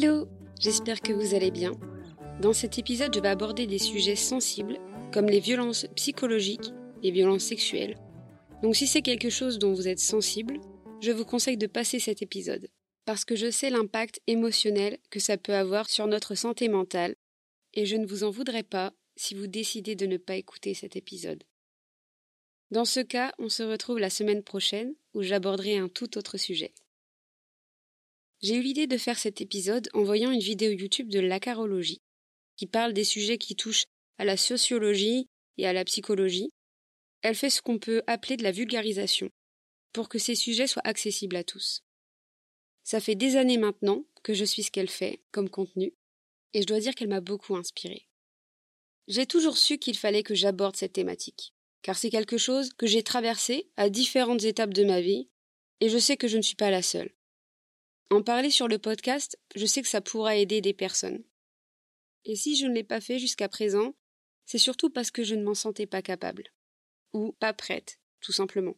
Hello, 0.00 0.28
j'espère 0.60 1.00
que 1.00 1.12
vous 1.12 1.34
allez 1.34 1.50
bien. 1.50 1.72
Dans 2.40 2.52
cet 2.52 2.78
épisode, 2.78 3.12
je 3.12 3.18
vais 3.18 3.26
aborder 3.26 3.66
des 3.66 3.80
sujets 3.80 4.14
sensibles 4.14 4.78
comme 5.12 5.26
les 5.26 5.40
violences 5.40 5.88
psychologiques, 5.96 6.70
les 7.02 7.10
violences 7.10 7.42
sexuelles. 7.42 7.96
Donc 8.62 8.76
si 8.76 8.86
c'est 8.86 9.02
quelque 9.02 9.28
chose 9.28 9.58
dont 9.58 9.72
vous 9.72 9.88
êtes 9.88 9.98
sensible, 9.98 10.60
je 11.00 11.10
vous 11.10 11.24
conseille 11.24 11.56
de 11.56 11.66
passer 11.66 11.98
cet 11.98 12.22
épisode 12.22 12.68
parce 13.06 13.24
que 13.24 13.34
je 13.34 13.50
sais 13.50 13.70
l'impact 13.70 14.20
émotionnel 14.28 14.98
que 15.10 15.18
ça 15.18 15.36
peut 15.36 15.54
avoir 15.54 15.90
sur 15.90 16.06
notre 16.06 16.36
santé 16.36 16.68
mentale 16.68 17.16
et 17.74 17.84
je 17.84 17.96
ne 17.96 18.06
vous 18.06 18.22
en 18.22 18.30
voudrais 18.30 18.62
pas 18.62 18.92
si 19.16 19.34
vous 19.34 19.48
décidez 19.48 19.96
de 19.96 20.06
ne 20.06 20.16
pas 20.16 20.36
écouter 20.36 20.74
cet 20.74 20.94
épisode. 20.94 21.42
Dans 22.70 22.84
ce 22.84 23.00
cas, 23.00 23.32
on 23.40 23.48
se 23.48 23.64
retrouve 23.64 23.98
la 23.98 24.10
semaine 24.10 24.44
prochaine 24.44 24.94
où 25.12 25.22
j'aborderai 25.22 25.76
un 25.76 25.88
tout 25.88 26.18
autre 26.18 26.36
sujet. 26.36 26.72
J'ai 28.40 28.54
eu 28.54 28.62
l'idée 28.62 28.86
de 28.86 28.98
faire 28.98 29.18
cet 29.18 29.40
épisode 29.40 29.88
en 29.94 30.04
voyant 30.04 30.30
une 30.30 30.40
vidéo 30.40 30.70
YouTube 30.70 31.08
de 31.08 31.18
l'acarologie, 31.18 32.02
qui 32.56 32.66
parle 32.66 32.92
des 32.92 33.04
sujets 33.04 33.38
qui 33.38 33.56
touchent 33.56 33.86
à 34.16 34.24
la 34.24 34.36
sociologie 34.36 35.26
et 35.56 35.66
à 35.66 35.72
la 35.72 35.84
psychologie. 35.84 36.50
Elle 37.22 37.34
fait 37.34 37.50
ce 37.50 37.60
qu'on 37.60 37.80
peut 37.80 38.02
appeler 38.06 38.36
de 38.36 38.44
la 38.44 38.52
vulgarisation, 38.52 39.28
pour 39.92 40.08
que 40.08 40.20
ces 40.20 40.36
sujets 40.36 40.68
soient 40.68 40.86
accessibles 40.86 41.34
à 41.34 41.42
tous. 41.42 41.82
Ça 42.84 43.00
fait 43.00 43.16
des 43.16 43.34
années 43.34 43.58
maintenant 43.58 44.04
que 44.22 44.34
je 44.34 44.44
suis 44.44 44.62
ce 44.62 44.70
qu'elle 44.70 44.88
fait 44.88 45.20
comme 45.32 45.50
contenu, 45.50 45.94
et 46.54 46.62
je 46.62 46.66
dois 46.66 46.80
dire 46.80 46.94
qu'elle 46.94 47.08
m'a 47.08 47.20
beaucoup 47.20 47.56
inspirée. 47.56 48.08
J'ai 49.08 49.26
toujours 49.26 49.58
su 49.58 49.78
qu'il 49.78 49.96
fallait 49.96 50.22
que 50.22 50.36
j'aborde 50.36 50.76
cette 50.76 50.92
thématique, 50.92 51.54
car 51.82 51.96
c'est 51.96 52.10
quelque 52.10 52.38
chose 52.38 52.72
que 52.74 52.86
j'ai 52.86 53.02
traversé 53.02 53.68
à 53.76 53.90
différentes 53.90 54.44
étapes 54.44 54.74
de 54.74 54.84
ma 54.84 55.00
vie, 55.00 55.28
et 55.80 55.88
je 55.88 55.98
sais 55.98 56.16
que 56.16 56.28
je 56.28 56.36
ne 56.36 56.42
suis 56.42 56.56
pas 56.56 56.70
la 56.70 56.82
seule. 56.82 57.12
En 58.10 58.22
parler 58.22 58.50
sur 58.50 58.68
le 58.68 58.78
podcast, 58.78 59.38
je 59.54 59.66
sais 59.66 59.82
que 59.82 59.88
ça 59.88 60.00
pourra 60.00 60.36
aider 60.36 60.60
des 60.60 60.72
personnes. 60.72 61.22
Et 62.24 62.36
si 62.36 62.56
je 62.56 62.66
ne 62.66 62.74
l'ai 62.74 62.84
pas 62.84 63.00
fait 63.00 63.18
jusqu'à 63.18 63.48
présent, 63.48 63.94
c'est 64.46 64.58
surtout 64.58 64.88
parce 64.88 65.10
que 65.10 65.22
je 65.22 65.34
ne 65.34 65.44
m'en 65.44 65.54
sentais 65.54 65.86
pas 65.86 66.00
capable. 66.00 66.44
Ou 67.12 67.32
pas 67.32 67.52
prête, 67.52 68.00
tout 68.20 68.32
simplement. 68.32 68.76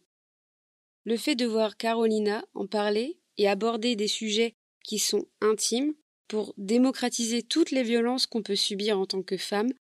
Le 1.05 1.15
fait 1.15 1.35
de 1.35 1.45
voir 1.45 1.77
Carolina 1.77 2.45
en 2.53 2.67
parler 2.67 3.19
et 3.37 3.47
aborder 3.47 3.95
des 3.95 4.09
sujets 4.09 4.55
qui 4.83 4.99
sont 4.99 5.25
intimes 5.39 5.93
pour 6.27 6.53
démocratiser 6.57 7.41
toutes 7.41 7.71
les 7.71 7.83
violences 7.83 8.27
qu'on 8.27 8.43
peut 8.43 8.55
subir 8.55 8.99
en 8.99 9.05
tant 9.05 9.23
que 9.23 9.37
femme, 9.37 9.71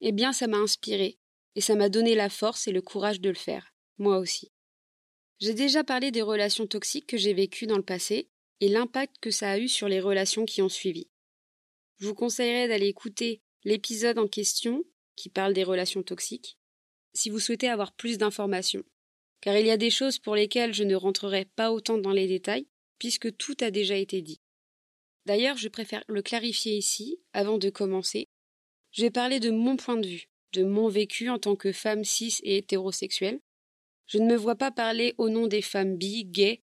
eh 0.00 0.12
bien 0.12 0.32
ça 0.32 0.48
m'a 0.48 0.58
inspiré 0.58 1.18
et 1.54 1.60
ça 1.60 1.74
m'a 1.74 1.88
donné 1.88 2.14
la 2.14 2.28
force 2.28 2.66
et 2.66 2.72
le 2.72 2.82
courage 2.82 3.20
de 3.20 3.28
le 3.28 3.36
faire, 3.36 3.72
moi 3.98 4.18
aussi. 4.18 4.52
J'ai 5.38 5.54
déjà 5.54 5.84
parlé 5.84 6.10
des 6.10 6.22
relations 6.22 6.66
toxiques 6.66 7.06
que 7.06 7.16
j'ai 7.16 7.34
vécues 7.34 7.66
dans 7.66 7.76
le 7.76 7.82
passé 7.82 8.28
et 8.60 8.68
l'impact 8.68 9.16
que 9.20 9.30
ça 9.30 9.50
a 9.50 9.58
eu 9.58 9.68
sur 9.68 9.88
les 9.88 10.00
relations 10.00 10.44
qui 10.44 10.62
ont 10.62 10.68
suivi. 10.68 11.08
Je 11.98 12.06
vous 12.06 12.14
conseillerais 12.14 12.68
d'aller 12.68 12.88
écouter 12.88 13.42
l'épisode 13.64 14.18
en 14.18 14.28
question 14.28 14.84
qui 15.16 15.28
parle 15.28 15.54
des 15.54 15.64
relations 15.64 16.02
toxiques 16.02 16.58
si 17.16 17.30
vous 17.30 17.40
souhaitez 17.40 17.68
avoir 17.68 17.92
plus 17.92 18.18
d'informations, 18.18 18.84
car 19.40 19.56
il 19.56 19.66
y 19.66 19.70
a 19.70 19.76
des 19.76 19.90
choses 19.90 20.18
pour 20.18 20.36
lesquelles 20.36 20.74
je 20.74 20.84
ne 20.84 20.94
rentrerai 20.94 21.46
pas 21.46 21.72
autant 21.72 21.98
dans 21.98 22.12
les 22.12 22.28
détails 22.28 22.66
puisque 22.98 23.36
tout 23.36 23.56
a 23.60 23.70
déjà 23.70 23.96
été 23.96 24.22
dit. 24.22 24.40
D'ailleurs, 25.24 25.56
je 25.56 25.68
préfère 25.68 26.04
le 26.08 26.22
clarifier 26.22 26.76
ici 26.76 27.18
avant 27.32 27.58
de 27.58 27.70
commencer. 27.70 28.28
Je 28.92 29.02
vais 29.02 29.10
parler 29.10 29.40
de 29.40 29.50
mon 29.50 29.76
point 29.76 29.96
de 29.96 30.06
vue, 30.06 30.28
de 30.52 30.62
mon 30.62 30.88
vécu 30.88 31.28
en 31.28 31.38
tant 31.38 31.56
que 31.56 31.72
femme 31.72 32.04
cis 32.04 32.38
et 32.42 32.58
hétérosexuelle. 32.58 33.40
Je 34.06 34.18
ne 34.18 34.26
me 34.26 34.36
vois 34.36 34.54
pas 34.54 34.70
parler 34.70 35.14
au 35.18 35.28
nom 35.28 35.46
des 35.46 35.62
femmes 35.62 35.96
bi, 35.96 36.24
gays 36.24 36.62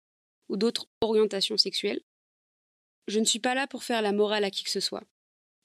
ou 0.51 0.57
d'autres 0.57 0.87
orientations 1.01 1.57
sexuelles. 1.57 2.03
Je 3.09 3.19
ne 3.19 3.25
suis 3.25 3.39
pas 3.39 3.55
là 3.55 3.67
pour 3.67 3.85
faire 3.85 4.03
la 4.03 4.13
morale 4.13 4.45
à 4.45 4.51
qui 4.51 4.65
que 4.65 4.71
ce 4.71 4.81
soit. 4.81 5.05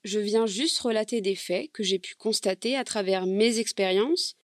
Je 0.03 0.19
viens 0.19 0.46
juste 0.46 0.79
relater 0.79 1.19
des 1.22 1.35
faits 1.35 1.72
que 1.72 1.84
j'ai 1.84 2.00
pu 2.00 2.16
constater 2.16 2.78
à 2.78 2.84
travers 2.84 3.25
mes 3.25 3.59
expériences 3.59 4.35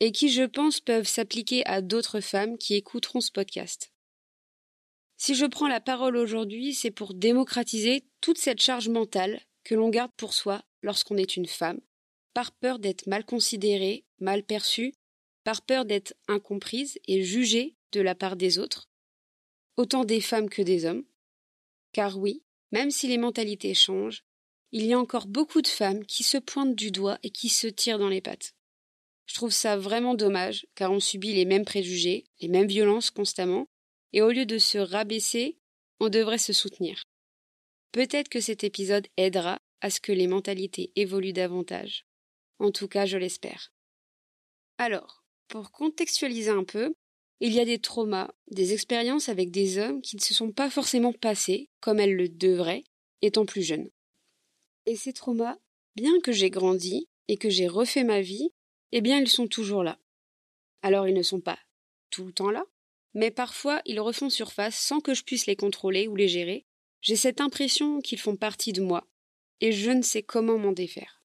et 0.00 0.10
qui, 0.10 0.28
je 0.28 0.42
pense, 0.42 0.80
peuvent 0.80 1.06
s'appliquer 1.06 1.64
à 1.66 1.80
d'autres 1.80 2.20
femmes 2.20 2.58
qui 2.58 2.74
écouteront 2.74 3.20
ce 3.20 3.30
podcast. 3.30 3.92
Si 5.16 5.36
je 5.36 5.46
prends 5.46 5.68
la 5.68 5.80
parole 5.80 6.16
aujourd'hui, 6.16 6.74
c'est 6.74 6.90
pour 6.90 7.14
démocratiser 7.14 8.04
toute 8.20 8.38
cette 8.38 8.60
charge 8.60 8.88
mentale 8.88 9.40
que 9.62 9.76
l'on 9.76 9.88
garde 9.88 10.10
pour 10.16 10.34
soi 10.34 10.64
lorsqu'on 10.82 11.16
est 11.16 11.36
une 11.36 11.46
femme, 11.46 11.80
par 12.34 12.50
peur 12.50 12.80
d'être 12.80 13.06
mal 13.06 13.24
considérée, 13.24 14.04
mal 14.18 14.42
perçue, 14.42 14.94
par 15.44 15.62
peur 15.62 15.84
d'être 15.84 16.14
incomprise 16.26 16.98
et 17.06 17.22
jugée 17.22 17.76
de 17.92 18.00
la 18.00 18.16
part 18.16 18.34
des 18.34 18.58
autres, 18.58 18.88
autant 19.76 20.04
des 20.04 20.20
femmes 20.20 20.48
que 20.48 20.62
des 20.62 20.84
hommes. 20.84 21.04
Car 21.92 22.18
oui, 22.18 22.42
même 22.70 22.90
si 22.90 23.08
les 23.08 23.18
mentalités 23.18 23.74
changent, 23.74 24.24
il 24.72 24.86
y 24.86 24.94
a 24.94 24.98
encore 24.98 25.26
beaucoup 25.26 25.60
de 25.60 25.68
femmes 25.68 26.04
qui 26.06 26.22
se 26.22 26.38
pointent 26.38 26.74
du 26.74 26.90
doigt 26.90 27.18
et 27.22 27.30
qui 27.30 27.48
se 27.48 27.66
tirent 27.66 27.98
dans 27.98 28.08
les 28.08 28.22
pattes. 28.22 28.54
Je 29.26 29.34
trouve 29.34 29.52
ça 29.52 29.76
vraiment 29.76 30.14
dommage, 30.14 30.66
car 30.74 30.90
on 30.90 31.00
subit 31.00 31.34
les 31.34 31.44
mêmes 31.44 31.64
préjugés, 31.64 32.24
les 32.40 32.48
mêmes 32.48 32.66
violences 32.66 33.10
constamment, 33.10 33.66
et 34.12 34.22
au 34.22 34.30
lieu 34.30 34.46
de 34.46 34.58
se 34.58 34.78
rabaisser, 34.78 35.58
on 36.00 36.08
devrait 36.08 36.38
se 36.38 36.52
soutenir. 36.52 37.04
Peut-être 37.92 38.28
que 38.28 38.40
cet 38.40 38.64
épisode 38.64 39.06
aidera 39.16 39.60
à 39.80 39.90
ce 39.90 40.00
que 40.00 40.12
les 40.12 40.26
mentalités 40.26 40.92
évoluent 40.96 41.32
davantage. 41.32 42.06
En 42.58 42.70
tout 42.70 42.88
cas, 42.88 43.06
je 43.06 43.18
l'espère. 43.18 43.72
Alors, 44.78 45.24
pour 45.48 45.70
contextualiser 45.70 46.50
un 46.50 46.64
peu, 46.64 46.94
il 47.44 47.52
y 47.54 47.58
a 47.58 47.64
des 47.64 47.80
traumas, 47.80 48.30
des 48.52 48.72
expériences 48.72 49.28
avec 49.28 49.50
des 49.50 49.76
hommes 49.78 50.00
qui 50.00 50.14
ne 50.14 50.20
se 50.20 50.32
sont 50.32 50.52
pas 50.52 50.70
forcément 50.70 51.12
passés 51.12 51.68
comme 51.80 51.98
elles 51.98 52.14
le 52.14 52.28
devraient, 52.28 52.84
étant 53.20 53.44
plus 53.44 53.62
jeunes. 53.62 53.90
Et 54.86 54.94
ces 54.94 55.12
traumas, 55.12 55.58
bien 55.96 56.20
que 56.20 56.30
j'ai 56.30 56.50
grandi 56.50 57.08
et 57.26 57.36
que 57.36 57.50
j'ai 57.50 57.66
refait 57.66 58.04
ma 58.04 58.20
vie, 58.20 58.50
eh 58.92 59.00
bien 59.00 59.18
ils 59.18 59.28
sont 59.28 59.48
toujours 59.48 59.82
là. 59.82 59.98
Alors 60.82 61.08
ils 61.08 61.14
ne 61.14 61.22
sont 61.22 61.40
pas 61.40 61.58
tout 62.10 62.24
le 62.24 62.32
temps 62.32 62.52
là, 62.52 62.64
mais 63.12 63.32
parfois 63.32 63.82
ils 63.86 63.98
refont 63.98 64.30
surface 64.30 64.78
sans 64.78 65.00
que 65.00 65.12
je 65.12 65.24
puisse 65.24 65.46
les 65.46 65.56
contrôler 65.56 66.06
ou 66.06 66.14
les 66.14 66.28
gérer. 66.28 66.64
J'ai 67.00 67.16
cette 67.16 67.40
impression 67.40 68.00
qu'ils 68.00 68.20
font 68.20 68.36
partie 68.36 68.72
de 68.72 68.82
moi, 68.82 69.08
et 69.60 69.72
je 69.72 69.90
ne 69.90 70.02
sais 70.02 70.22
comment 70.22 70.58
m'en 70.58 70.70
défaire. 70.70 71.24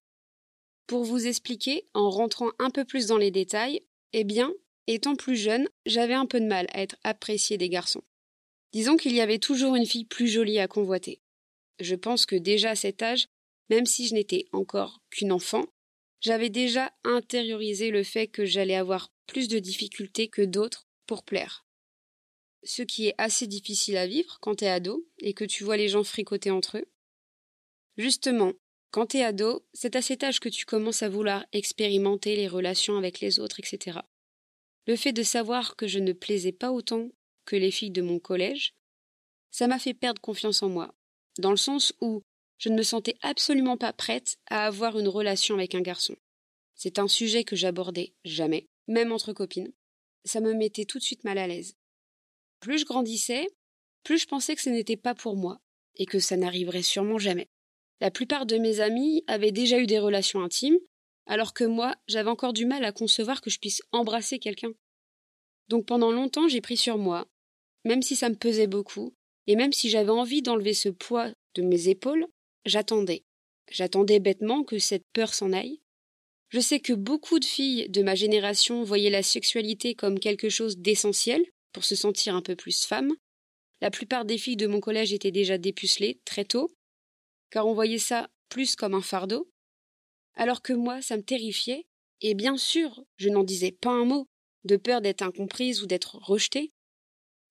Pour 0.88 1.04
vous 1.04 1.28
expliquer, 1.28 1.84
en 1.94 2.10
rentrant 2.10 2.50
un 2.58 2.70
peu 2.70 2.84
plus 2.84 3.06
dans 3.06 3.18
les 3.18 3.30
détails, 3.30 3.82
eh 4.12 4.24
bien, 4.24 4.52
étant 4.94 5.16
plus 5.16 5.36
jeune, 5.36 5.68
j'avais 5.86 6.14
un 6.14 6.26
peu 6.26 6.40
de 6.40 6.46
mal 6.46 6.66
à 6.72 6.82
être 6.82 6.96
appréciée 7.04 7.58
des 7.58 7.68
garçons. 7.68 8.02
Disons 8.72 8.96
qu'il 8.96 9.14
y 9.14 9.20
avait 9.20 9.38
toujours 9.38 9.76
une 9.76 9.86
fille 9.86 10.04
plus 10.04 10.28
jolie 10.28 10.58
à 10.58 10.68
convoiter. 10.68 11.20
Je 11.80 11.94
pense 11.94 12.26
que 12.26 12.36
déjà 12.36 12.70
à 12.70 12.76
cet 12.76 13.02
âge, 13.02 13.28
même 13.70 13.86
si 13.86 14.08
je 14.08 14.14
n'étais 14.14 14.46
encore 14.52 15.00
qu'une 15.10 15.32
enfant, 15.32 15.64
j'avais 16.20 16.50
déjà 16.50 16.92
intériorisé 17.04 17.90
le 17.90 18.02
fait 18.02 18.26
que 18.26 18.44
j'allais 18.44 18.74
avoir 18.74 19.12
plus 19.26 19.48
de 19.48 19.58
difficultés 19.58 20.28
que 20.28 20.42
d'autres 20.42 20.88
pour 21.06 21.22
plaire 21.22 21.64
ce 22.62 22.82
qui 22.82 23.08
est 23.08 23.14
assez 23.18 23.46
difficile 23.46 23.96
à 23.96 24.06
vivre 24.06 24.38
quand 24.40 24.56
t'es 24.56 24.68
ado 24.68 25.06
et 25.18 25.34
que 25.34 25.44
tu 25.44 25.64
vois 25.64 25.76
les 25.76 25.88
gens 25.88 26.04
fricoter 26.04 26.50
entre 26.50 26.78
eux. 26.78 26.84
Justement, 27.96 28.52
quand 28.90 29.06
t'es 29.06 29.22
ado, 29.22 29.66
c'est 29.72 29.96
à 29.96 30.02
cet 30.02 30.24
âge 30.24 30.40
que 30.40 30.48
tu 30.48 30.64
commences 30.64 31.02
à 31.02 31.08
vouloir 31.08 31.44
expérimenter 31.52 32.36
les 32.36 32.48
relations 32.48 32.96
avec 32.96 33.20
les 33.20 33.40
autres, 33.40 33.60
etc. 33.60 34.00
Le 34.88 34.96
fait 34.96 35.12
de 35.12 35.22
savoir 35.22 35.76
que 35.76 35.86
je 35.86 35.98
ne 35.98 36.14
plaisais 36.14 36.50
pas 36.50 36.72
autant 36.72 37.10
que 37.44 37.56
les 37.56 37.70
filles 37.70 37.90
de 37.90 38.00
mon 38.00 38.18
collège, 38.18 38.72
ça 39.50 39.66
m'a 39.66 39.78
fait 39.78 39.92
perdre 39.92 40.18
confiance 40.22 40.62
en 40.62 40.70
moi, 40.70 40.94
dans 41.38 41.50
le 41.50 41.58
sens 41.58 41.92
où 42.00 42.22
je 42.56 42.70
ne 42.70 42.74
me 42.74 42.82
sentais 42.82 43.16
absolument 43.20 43.76
pas 43.76 43.92
prête 43.92 44.38
à 44.46 44.64
avoir 44.64 44.98
une 44.98 45.08
relation 45.08 45.56
avec 45.56 45.74
un 45.74 45.82
garçon. 45.82 46.16
C'est 46.74 46.98
un 46.98 47.06
sujet 47.06 47.44
que 47.44 47.54
j'abordais 47.54 48.14
jamais, 48.24 48.66
même 48.86 49.12
entre 49.12 49.34
copines. 49.34 49.74
Ça 50.24 50.40
me 50.40 50.54
mettait 50.54 50.86
tout 50.86 50.98
de 50.98 51.04
suite 51.04 51.22
mal 51.22 51.36
à 51.36 51.46
l'aise. 51.46 51.74
Plus 52.60 52.78
je 52.78 52.86
grandissais, 52.86 53.46
plus 54.04 54.16
je 54.16 54.26
pensais 54.26 54.56
que 54.56 54.62
ce 54.62 54.70
n'était 54.70 54.96
pas 54.96 55.14
pour 55.14 55.36
moi, 55.36 55.60
et 55.96 56.06
que 56.06 56.18
ça 56.18 56.38
n'arriverait 56.38 56.82
sûrement 56.82 57.18
jamais. 57.18 57.50
La 58.00 58.10
plupart 58.10 58.46
de 58.46 58.56
mes 58.56 58.80
amis 58.80 59.22
avaient 59.26 59.52
déjà 59.52 59.78
eu 59.80 59.86
des 59.86 59.98
relations 59.98 60.42
intimes, 60.42 60.78
alors 61.28 61.52
que 61.52 61.64
moi, 61.64 61.94
j'avais 62.08 62.30
encore 62.30 62.54
du 62.54 62.66
mal 62.66 62.84
à 62.84 62.92
concevoir 62.92 63.40
que 63.40 63.50
je 63.50 63.58
puisse 63.58 63.82
embrasser 63.92 64.38
quelqu'un. 64.38 64.72
Donc 65.68 65.86
pendant 65.86 66.10
longtemps, 66.10 66.48
j'ai 66.48 66.62
pris 66.62 66.78
sur 66.78 66.98
moi, 66.98 67.28
même 67.84 68.02
si 68.02 68.16
ça 68.16 68.30
me 68.30 68.34
pesait 68.34 68.66
beaucoup, 68.66 69.14
et 69.46 69.54
même 69.54 69.72
si 69.72 69.90
j'avais 69.90 70.10
envie 70.10 70.42
d'enlever 70.42 70.74
ce 70.74 70.88
poids 70.88 71.30
de 71.54 71.62
mes 71.62 71.88
épaules, 71.88 72.26
j'attendais. 72.64 73.24
J'attendais 73.70 74.18
bêtement 74.18 74.64
que 74.64 74.78
cette 74.78 75.06
peur 75.12 75.34
s'en 75.34 75.52
aille. 75.52 75.80
Je 76.48 76.60
sais 76.60 76.80
que 76.80 76.94
beaucoup 76.94 77.38
de 77.38 77.44
filles 77.44 77.90
de 77.90 78.02
ma 78.02 78.14
génération 78.14 78.82
voyaient 78.82 79.10
la 79.10 79.22
sexualité 79.22 79.94
comme 79.94 80.18
quelque 80.18 80.48
chose 80.48 80.78
d'essentiel, 80.78 81.44
pour 81.72 81.84
se 81.84 81.94
sentir 81.94 82.34
un 82.34 82.42
peu 82.42 82.56
plus 82.56 82.84
femme. 82.84 83.14
La 83.82 83.90
plupart 83.90 84.24
des 84.24 84.38
filles 84.38 84.56
de 84.56 84.66
mon 84.66 84.80
collège 84.80 85.12
étaient 85.12 85.30
déjà 85.30 85.58
dépucelées 85.58 86.20
très 86.24 86.46
tôt, 86.46 86.74
car 87.50 87.66
on 87.66 87.74
voyait 87.74 87.98
ça 87.98 88.30
plus 88.48 88.76
comme 88.76 88.94
un 88.94 89.02
fardeau, 89.02 89.50
alors 90.38 90.62
que 90.62 90.72
moi 90.72 91.02
ça 91.02 91.18
me 91.18 91.22
terrifiait, 91.22 91.86
et 92.22 92.34
bien 92.34 92.56
sûr 92.56 93.04
je 93.16 93.28
n'en 93.28 93.44
disais 93.44 93.72
pas 93.72 93.90
un 93.90 94.06
mot, 94.06 94.28
de 94.64 94.76
peur 94.76 95.02
d'être 95.02 95.22
incomprise 95.22 95.82
ou 95.82 95.86
d'être 95.86 96.16
rejetée. 96.16 96.72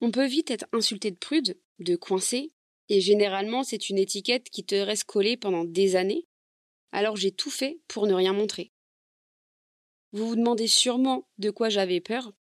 On 0.00 0.10
peut 0.10 0.26
vite 0.26 0.50
être 0.50 0.66
insulté 0.72 1.10
de 1.10 1.16
prude, 1.16 1.60
de 1.78 1.96
coincé, 1.96 2.52
Et 2.90 3.02
généralement, 3.02 3.64
c'est 3.64 3.90
une 3.90 3.98
étiquette 3.98 4.48
qui 4.48 4.64
te 4.64 4.74
reste 4.74 5.04
collée 5.04 5.36
pendant 5.36 5.64
des 5.64 5.94
années. 5.94 6.26
Alors 6.90 7.16
j'ai 7.16 7.32
tout 7.32 7.50
fait 7.50 7.80
pour 7.86 8.06
ne 8.06 8.14
rien 8.14 8.32
montrer. 8.32 8.72
Vous 10.12 10.26
vous 10.26 10.36
demandez 10.36 10.68
sûrement 10.68 11.28
de 11.36 11.50
quoi 11.50 11.68
j'avais 11.68 12.00
peur. 12.00 12.32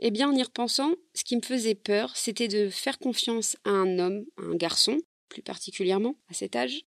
Eh 0.00 0.10
bien, 0.10 0.28
en 0.28 0.34
y 0.34 0.42
repensant, 0.42 0.94
ce 1.14 1.24
qui 1.24 1.36
me 1.36 1.42
faisait 1.42 1.74
peur, 1.74 2.14
c'était 2.14 2.48
de 2.48 2.68
faire 2.68 2.98
confiance 2.98 3.56
à 3.64 3.70
un 3.70 3.98
homme, 3.98 4.26
à 4.36 4.42
un 4.42 4.54
garçon, 4.54 4.98
plus 5.28 5.42
particulièrement 5.42 6.16
à 6.28 6.34
cet 6.34 6.56
âge. 6.56 6.82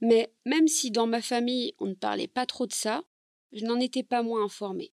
Mais 0.00 0.32
même 0.46 0.68
si 0.68 0.90
dans 0.90 1.06
ma 1.06 1.22
famille 1.22 1.74
on 1.78 1.86
ne 1.86 1.94
parlait 1.94 2.28
pas 2.28 2.46
trop 2.46 2.66
de 2.66 2.72
ça, 2.72 3.02
je 3.52 3.64
n'en 3.64 3.80
étais 3.80 4.02
pas 4.02 4.22
moins 4.22 4.44
informée. 4.44 4.92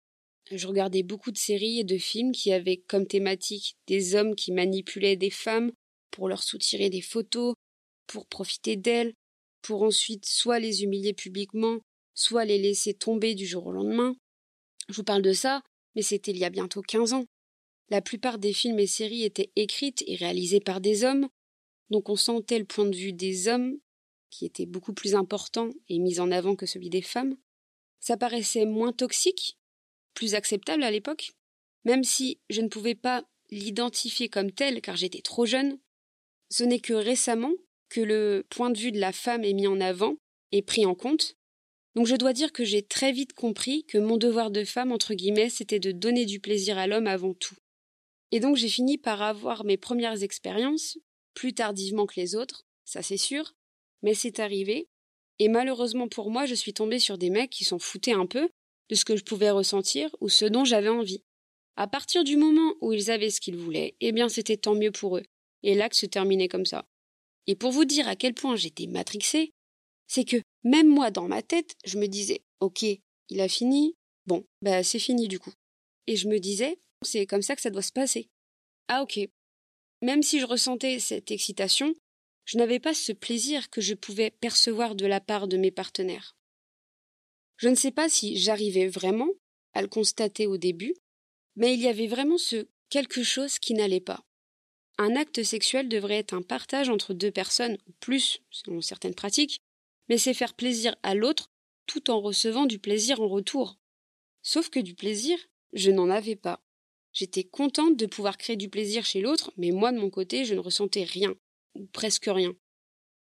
Je 0.51 0.67
regardais 0.67 1.03
beaucoup 1.03 1.31
de 1.31 1.39
séries 1.39 1.81
et 1.81 1.85
de 1.85 1.97
films 1.97 2.33
qui 2.33 2.53
avaient 2.53 2.77
comme 2.77 3.07
thématique 3.07 3.77
des 3.87 4.15
hommes 4.15 4.35
qui 4.35 4.53
manipulaient 4.53 5.17
des 5.17 5.31
femmes 5.31 5.73
pour 6.11 6.29
leur 6.29 6.43
soutirer 6.43 6.91
des 6.91 7.01
photos, 7.01 7.55
pour 8.07 8.27
profiter 8.27 8.77
d'elles, 8.77 9.15
pour 9.63 9.83
ensuite 9.83 10.27
soit 10.27 10.59
les 10.59 10.85
humilier 10.85 11.15
publiquement, 11.15 11.79
soit 12.15 12.45
les 12.45 12.59
laisser 12.59 12.95
tomber 12.95 13.35
du 13.35 13.47
jour 13.47 13.67
au 13.67 13.73
lendemain. 13.73 14.15
Je 14.89 14.95
vous 14.95 15.05
parle 15.05 15.23
de 15.23 15.33
ça, 15.33 15.63
mais 15.97 16.03
c'était 16.03 16.31
il 16.31 16.39
y 16.39 16.45
a 16.45 16.51
bientôt 16.51 16.83
quinze 16.83 17.15
ans. 17.15 17.25
La 17.89 18.03
plupart 18.03 18.39
des 18.39 18.53
films 18.53 18.79
et 18.79 18.87
séries 18.87 19.25
étaient 19.25 19.51
écrites 19.57 20.05
et 20.07 20.17
réalisées 20.17 20.61
par 20.61 20.81
des 20.81 21.05
hommes, 21.05 21.29
donc 21.91 22.09
on 22.09 22.17
sentait 22.17 22.59
le 22.59 22.65
point 22.65 22.87
de 22.87 22.97
vue 22.97 23.13
des 23.13 23.49
hommes, 23.49 23.79
qui 24.35 24.47
était 24.47 24.67
beaucoup 24.67 24.93
plus 24.93 25.15
important 25.15 25.71
et 25.89 26.01
mis 26.01 26.19
en 26.19 26.33
avant 26.33 26.57
que 26.57 26.67
celui 26.67 26.91
des 26.91 27.03
femmes. 27.03 27.37
Ça 28.01 28.17
paraissait 28.17 28.67
moins 28.67 28.93
toxique, 28.93 29.59
plus 30.13 30.35
acceptable 30.35 30.83
à 30.83 30.91
l'époque, 30.91 31.33
même 31.85 32.03
si 32.03 32.41
je 32.51 32.61
ne 32.61 32.69
pouvais 32.69 32.97
pas 32.97 33.25
l'identifier 33.51 34.29
comme 34.29 34.51
tel 34.51 34.81
car 34.81 34.97
j'étais 34.97 35.23
trop 35.23 35.47
jeune. 35.47 35.79
Ce 36.51 36.65
n'est 36.65 36.81
que 36.81 36.95
récemment 36.95 37.53
que 37.89 38.01
le 38.01 38.45
point 38.51 38.71
de 38.71 38.79
vue 38.79 38.91
de 38.91 38.99
la 38.99 39.13
femme 39.13 39.45
est 39.45 39.53
mis 39.53 39.69
en 39.69 39.81
avant 39.81 40.17
et 40.51 40.63
pris 40.63 40.85
en 40.85 40.97
compte. 40.97 41.37
Donc 41.95 42.09
je 42.09 42.17
dois 42.17 42.33
dire 42.33 42.53
que 42.53 42.65
j'ai 42.65 42.83
très 42.83 43.13
vite 43.13 43.35
compris 43.35 43.85
que 43.85 43.99
mon 43.99 44.17
devoir 44.17 44.51
de 44.51 44.65
femme, 44.65 44.91
entre 44.91 45.15
guillemets, 45.15 45.49
c'était 45.49 45.79
de 45.79 45.93
donner 45.93 46.27
du 46.27 46.41
plaisir 46.41 46.77
à 46.77 46.89
l'homme 46.89 47.07
avant 47.07 47.35
tout. 47.35 47.55
Et 48.33 48.41
donc 48.41 48.57
j'ai 48.57 48.69
fini 48.69 48.99
par 48.99 49.23
avoir 49.23 49.65
mes 49.65 49.77
premières 49.77 50.25
expériences, 50.25 50.99
plus 51.35 51.55
tardivement 51.55 52.07
que 52.07 52.19
les 52.19 52.35
autres, 52.35 52.67
ça 52.85 53.01
c'est 53.01 53.17
sûr, 53.17 53.55
mais 54.05 54.15
c'est 54.15 54.39
arrivé, 54.39 54.87
et 55.41 55.49
malheureusement 55.49 56.09
pour 56.09 56.31
moi 56.31 56.47
je 56.47 56.55
suis 56.55 56.75
tombée 56.75 57.01
sur 57.01 57.19
des 57.19 57.31
mecs 57.31 57.51
qui 57.51 57.65
s'en 57.65 57.79
foutaient 57.81 58.13
un 58.13 58.27
peu 58.27 58.49
de 58.91 58.95
ce 58.95 59.05
que 59.05 59.17
je 59.17 59.25
pouvais 59.25 59.51
ressentir 59.51 60.15
ou 60.21 60.29
ce 60.29 60.45
dont 60.45 60.65
j'avais 60.65 60.91
envie. 60.91 61.25
À 61.77 61.89
partir 61.89 62.23
du 62.23 62.37
moment 62.37 62.75
où 62.83 62.93
ils 62.93 63.11
avaient 63.11 63.31
ce 63.31 63.41
qu'ils 63.41 63.57
voulaient, 63.57 63.97
eh 64.01 64.13
bien 64.13 64.29
c'était 64.29 64.59
tant 64.59 64.75
mieux 64.75 64.93
pour 64.93 65.17
eux, 65.17 65.25
et 65.63 65.75
l'acte 65.75 65.97
se 65.97 66.07
terminait 66.07 66.49
comme 66.49 66.67
ça. 66.67 66.87
Et 67.47 67.57
pour 67.57 67.73
vous 67.73 67.87
dire 67.87 68.07
à 68.07 68.15
quel 68.15 68.35
point 68.35 68.57
j'étais 68.57 68.87
matrixée, 68.87 69.53
c'est 70.07 70.25
que 70.25 70.37
même 70.63 70.89
moi 70.89 71.11
dans 71.11 71.27
ma 71.27 71.43
tête, 71.43 71.75
je 71.85 71.99
me 71.99 72.07
disais 72.07 72.43
Ok, 72.61 72.83
il 72.83 73.41
a 73.41 73.49
fini, 73.49 73.97
bon, 74.27 74.45
bah 74.63 74.83
c'est 74.83 74.99
fini 74.99 75.29
du 75.29 75.39
coup. 75.39 75.53
Et 76.07 76.17
je 76.17 76.29
me 76.29 76.39
disais 76.39 76.79
C'est 77.03 77.27
comme 77.27 77.43
ça 77.43 77.57
que 77.57 77.63
ça 77.63 77.71
doit 77.71 77.83
se 77.83 77.93
passer. 77.93 78.29
Ah 78.89 79.03
ok. 79.03 79.19
Même 80.03 80.23
si 80.23 80.41
je 80.41 80.47
ressentais 80.47 80.99
cette 80.99 81.31
excitation, 81.31 81.95
je 82.45 82.59
n'avais 82.59 82.81
pas 82.81 82.95
ce 82.95 83.13
plaisir 83.13 83.71
que 83.71 83.81
je 83.81 83.95
pouvais 83.95 84.31
percevoir 84.31 84.95
de 84.95 85.07
la 85.07 85.21
part 85.21 85.49
de 85.49 85.57
mes 85.57 85.71
partenaires. 85.71 86.37
Je 87.57 87.69
ne 87.69 87.75
sais 87.75 87.93
pas 87.93 88.09
si 88.09 88.37
j'arrivais 88.37 88.89
vraiment 88.89 89.31
à 89.73 89.83
le 89.83 89.89
constater 89.89 90.47
au 90.47 90.57
début, 90.57 90.95
mais 91.57 91.75
il 91.75 91.81
y 91.81 91.89
avait 91.89 92.07
vraiment 92.07 92.39
ce 92.39 92.69
quelque 92.91 93.23
chose 93.23 93.59
qui 93.59 93.75
n'allait 93.75 94.01
pas. 94.01 94.25
Un 94.99 95.17
acte 95.17 95.43
sexuel 95.43 95.89
devrait 95.89 96.19
être 96.19 96.35
un 96.35 96.43
partage 96.43 96.89
entre 96.89 97.15
deux 97.15 97.33
personnes, 97.33 97.79
ou 97.89 97.93
plus, 97.99 98.41
selon 98.51 98.81
certaines 98.81 99.15
pratiques, 99.15 99.61
mais 100.09 100.19
c'est 100.19 100.35
faire 100.35 100.55
plaisir 100.55 100.95
à 101.03 101.15
l'autre 101.15 101.51
tout 101.87 102.11
en 102.11 102.21
recevant 102.21 102.67
du 102.67 102.79
plaisir 102.79 103.21
en 103.21 103.29
retour. 103.29 103.79
Sauf 104.43 104.69
que 104.69 104.81
du 104.81 104.95
plaisir, 104.95 105.39
je 105.73 105.91
n'en 105.91 106.11
avais 106.11 106.37
pas. 106.37 106.63
J'étais 107.13 107.45
contente 107.45 107.97
de 107.97 108.07
pouvoir 108.07 108.37
créer 108.37 108.57
du 108.57 108.69
plaisir 108.69 109.05
chez 109.05 109.21
l'autre, 109.21 109.53
mais 109.57 109.71
moi 109.71 109.93
de 109.93 109.99
mon 109.99 110.11
côté, 110.11 110.45
je 110.45 110.55
ne 110.55 110.61
ressentais 110.61 111.05
rien, 111.05 111.35
ou 111.75 111.87
presque 111.87 112.27
rien. 112.27 112.55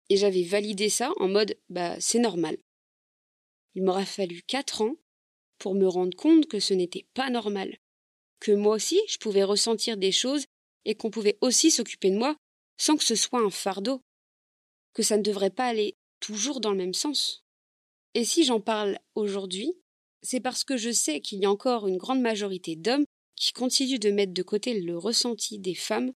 Et 0.09 0.17
j'avais 0.17 0.43
validé 0.43 0.89
ça 0.89 1.11
en 1.17 1.27
mode 1.27 1.57
bah 1.69 1.99
c'est 1.99 2.19
normal. 2.19 2.57
Il 3.75 3.83
m'aura 3.83 4.05
fallu 4.05 4.41
quatre 4.43 4.81
ans 4.81 4.95
pour 5.59 5.75
me 5.75 5.87
rendre 5.87 6.15
compte 6.15 6.47
que 6.47 6.59
ce 6.59 6.73
n'était 6.73 7.07
pas 7.13 7.29
normal, 7.29 7.77
que 8.39 8.51
moi 8.51 8.75
aussi 8.75 8.99
je 9.07 9.17
pouvais 9.17 9.43
ressentir 9.43 9.97
des 9.97 10.11
choses 10.11 10.45
et 10.85 10.95
qu'on 10.95 11.11
pouvait 11.11 11.37
aussi 11.41 11.71
s'occuper 11.71 12.09
de 12.11 12.17
moi 12.17 12.37
sans 12.77 12.95
que 12.95 13.03
ce 13.03 13.15
soit 13.15 13.39
un 13.39 13.49
fardeau, 13.49 14.01
que 14.93 15.03
ça 15.03 15.17
ne 15.17 15.23
devrait 15.23 15.49
pas 15.49 15.67
aller 15.67 15.97
toujours 16.19 16.61
dans 16.61 16.71
le 16.71 16.77
même 16.77 16.93
sens. 16.93 17.43
Et 18.13 18.23
si 18.23 18.45
j'en 18.45 18.59
parle 18.59 18.97
aujourd'hui, 19.15 19.73
c'est 20.21 20.39
parce 20.39 20.63
que 20.63 20.77
je 20.77 20.91
sais 20.91 21.21
qu'il 21.21 21.39
y 21.39 21.45
a 21.45 21.51
encore 21.51 21.87
une 21.87 21.97
grande 21.97 22.21
majorité 22.21 22.75
d'hommes 22.75 23.05
qui 23.35 23.51
continuent 23.51 23.99
de 23.99 24.11
mettre 24.11 24.33
de 24.33 24.43
côté 24.43 24.79
le 24.79 24.97
ressenti 24.97 25.59
des 25.59 25.75
femmes, 25.75 26.11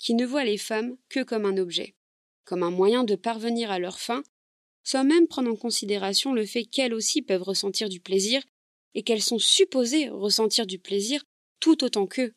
qui 0.00 0.14
ne 0.14 0.24
voient 0.24 0.44
les 0.44 0.56
femmes 0.56 0.96
que 1.10 1.22
comme 1.22 1.44
un 1.44 1.58
objet, 1.58 1.94
comme 2.44 2.62
un 2.62 2.70
moyen 2.70 3.04
de 3.04 3.16
parvenir 3.16 3.70
à 3.70 3.78
leur 3.78 4.00
fin 4.00 4.22
sans 4.82 5.04
même 5.04 5.28
prendre 5.28 5.50
en 5.50 5.56
considération 5.56 6.32
le 6.32 6.46
fait 6.46 6.64
qu'elles 6.64 6.94
aussi 6.94 7.20
peuvent 7.20 7.42
ressentir 7.42 7.90
du 7.90 8.00
plaisir 8.00 8.42
et 8.94 9.02
qu'elles 9.02 9.22
sont 9.22 9.38
supposées 9.38 10.08
ressentir 10.08 10.66
du 10.66 10.78
plaisir 10.78 11.22
tout 11.60 11.84
autant 11.84 12.06
qu'eux. 12.06 12.32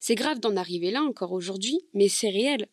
C'est 0.00 0.14
grave 0.14 0.40
d'en 0.40 0.56
arriver 0.56 0.90
là 0.90 1.02
encore 1.02 1.32
aujourd'hui, 1.32 1.78
mais 1.92 2.08
c'est 2.08 2.30
réel. 2.30 2.66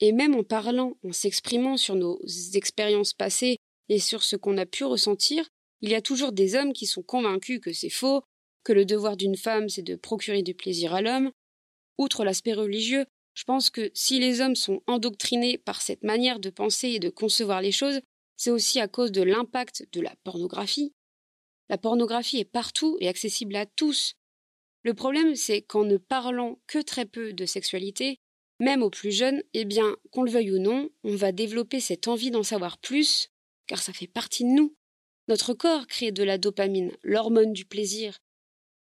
Et 0.00 0.12
même 0.12 0.34
en 0.34 0.42
parlant, 0.42 0.96
en 1.04 1.12
s'exprimant 1.12 1.76
sur 1.76 1.94
nos 1.94 2.18
expériences 2.54 3.12
passées 3.12 3.58
et 3.88 3.98
sur 3.98 4.22
ce 4.22 4.36
qu'on 4.36 4.56
a 4.56 4.66
pu 4.66 4.84
ressentir, 4.84 5.46
il 5.82 5.90
y 5.90 5.94
a 5.94 6.02
toujours 6.02 6.32
des 6.32 6.54
hommes 6.54 6.72
qui 6.72 6.86
sont 6.86 7.02
convaincus 7.02 7.60
que 7.60 7.72
c'est 7.72 7.90
faux, 7.90 8.22
que 8.64 8.72
le 8.72 8.86
devoir 8.86 9.16
d'une 9.16 9.36
femme 9.36 9.68
c'est 9.68 9.82
de 9.82 9.96
procurer 9.96 10.42
du 10.42 10.54
plaisir 10.54 10.94
à 10.94 11.02
l'homme. 11.02 11.30
Outre 12.00 12.24
l'aspect 12.24 12.54
religieux, 12.54 13.04
je 13.34 13.44
pense 13.44 13.68
que 13.68 13.90
si 13.92 14.18
les 14.18 14.40
hommes 14.40 14.56
sont 14.56 14.82
endoctrinés 14.86 15.58
par 15.58 15.82
cette 15.82 16.02
manière 16.02 16.40
de 16.40 16.48
penser 16.48 16.88
et 16.88 16.98
de 16.98 17.10
concevoir 17.10 17.60
les 17.60 17.72
choses, 17.72 18.00
c'est 18.38 18.50
aussi 18.50 18.80
à 18.80 18.88
cause 18.88 19.12
de 19.12 19.20
l'impact 19.20 19.86
de 19.92 20.00
la 20.00 20.16
pornographie. 20.24 20.94
La 21.68 21.76
pornographie 21.76 22.38
est 22.38 22.46
partout 22.46 22.96
et 23.00 23.08
accessible 23.08 23.54
à 23.54 23.66
tous. 23.66 24.14
Le 24.82 24.94
problème, 24.94 25.36
c'est 25.36 25.60
qu'en 25.60 25.84
ne 25.84 25.98
parlant 25.98 26.58
que 26.66 26.78
très 26.78 27.04
peu 27.04 27.34
de 27.34 27.44
sexualité, 27.44 28.18
même 28.60 28.82
aux 28.82 28.88
plus 28.88 29.12
jeunes, 29.12 29.42
eh 29.52 29.66
bien, 29.66 29.94
qu'on 30.10 30.22
le 30.22 30.30
veuille 30.30 30.52
ou 30.52 30.58
non, 30.58 30.88
on 31.04 31.16
va 31.16 31.32
développer 31.32 31.80
cette 31.80 32.08
envie 32.08 32.30
d'en 32.30 32.42
savoir 32.42 32.78
plus, 32.78 33.28
car 33.66 33.82
ça 33.82 33.92
fait 33.92 34.06
partie 34.06 34.44
de 34.44 34.48
nous. 34.48 34.74
Notre 35.28 35.52
corps 35.52 35.86
crée 35.86 36.12
de 36.12 36.22
la 36.22 36.38
dopamine, 36.38 36.96
l'hormone 37.02 37.52
du 37.52 37.66
plaisir. 37.66 38.20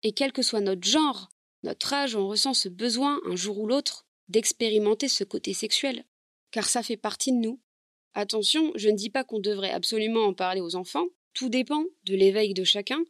Et 0.03 0.13
quel 0.13 0.31
que 0.31 0.41
soit 0.41 0.61
notre 0.61 0.87
genre, 0.87 1.29
notre 1.63 1.93
âge, 1.93 2.15
on 2.15 2.27
ressent 2.27 2.53
ce 2.53 2.69
besoin, 2.69 3.19
un 3.25 3.35
jour 3.35 3.59
ou 3.59 3.67
l'autre, 3.67 4.07
d'expérimenter 4.29 5.07
ce 5.07 5.23
côté 5.23 5.53
sexuel, 5.53 6.05
car 6.51 6.69
ça 6.69 6.83
fait 6.83 6.97
partie 6.97 7.31
de 7.31 7.37
nous. 7.37 7.59
Attention, 8.13 8.71
je 8.75 8.89
ne 8.89 8.95
dis 8.95 9.09
pas 9.09 9.23
qu'on 9.23 9.39
devrait 9.39 9.71
absolument 9.71 10.25
en 10.25 10.33
parler 10.33 10.61
aux 10.61 10.75
enfants, 10.75 11.07
tout 11.33 11.49
dépend 11.49 11.83
de 12.03 12.15
l'éveil 12.15 12.53
de 12.53 12.63
chacun. 12.63 13.03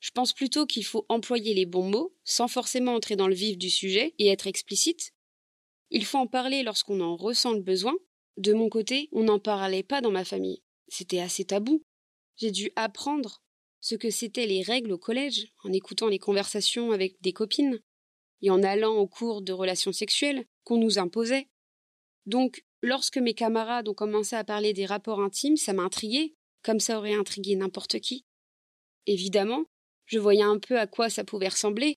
Je 0.00 0.10
pense 0.10 0.32
plutôt 0.32 0.66
qu'il 0.66 0.84
faut 0.84 1.06
employer 1.08 1.54
les 1.54 1.66
bons 1.66 1.88
mots, 1.88 2.14
sans 2.24 2.48
forcément 2.48 2.94
entrer 2.94 3.16
dans 3.16 3.28
le 3.28 3.34
vif 3.34 3.56
du 3.56 3.70
sujet 3.70 4.14
et 4.18 4.28
être 4.28 4.48
explicite. 4.48 5.12
Il 5.90 6.04
faut 6.04 6.18
en 6.18 6.26
parler 6.26 6.62
lorsqu'on 6.64 7.00
en 7.00 7.16
ressent 7.16 7.52
le 7.52 7.60
besoin. 7.60 7.94
De 8.36 8.52
mon 8.52 8.68
côté, 8.68 9.08
on 9.12 9.24
n'en 9.24 9.38
parlait 9.38 9.82
pas 9.82 10.00
dans 10.00 10.10
ma 10.10 10.24
famille. 10.24 10.62
C'était 10.88 11.20
assez 11.20 11.44
tabou. 11.44 11.84
J'ai 12.36 12.50
dû 12.50 12.72
apprendre 12.76 13.42
ce 13.80 13.94
que 13.94 14.10
c'étaient 14.10 14.46
les 14.46 14.62
règles 14.62 14.92
au 14.92 14.98
collège, 14.98 15.48
en 15.64 15.72
écoutant 15.72 16.08
les 16.08 16.18
conversations 16.18 16.92
avec 16.92 17.20
des 17.20 17.32
copines, 17.32 17.80
et 18.42 18.50
en 18.50 18.62
allant 18.62 18.94
au 18.96 19.06
cours 19.06 19.42
de 19.42 19.52
relations 19.52 19.92
sexuelles 19.92 20.44
qu'on 20.64 20.78
nous 20.78 20.98
imposait. 20.98 21.48
Donc, 22.26 22.64
lorsque 22.82 23.18
mes 23.18 23.34
camarades 23.34 23.88
ont 23.88 23.94
commencé 23.94 24.36
à 24.36 24.44
parler 24.44 24.72
des 24.72 24.86
rapports 24.86 25.20
intimes, 25.20 25.56
ça 25.56 25.72
m'a 25.72 25.82
intrigué, 25.82 26.34
comme 26.62 26.80
ça 26.80 26.98
aurait 26.98 27.14
intrigué 27.14 27.56
n'importe 27.56 27.98
qui. 28.00 28.24
Évidemment, 29.06 29.64
je 30.06 30.18
voyais 30.18 30.42
un 30.42 30.58
peu 30.58 30.78
à 30.78 30.86
quoi 30.86 31.08
ça 31.08 31.24
pouvait 31.24 31.48
ressembler, 31.48 31.96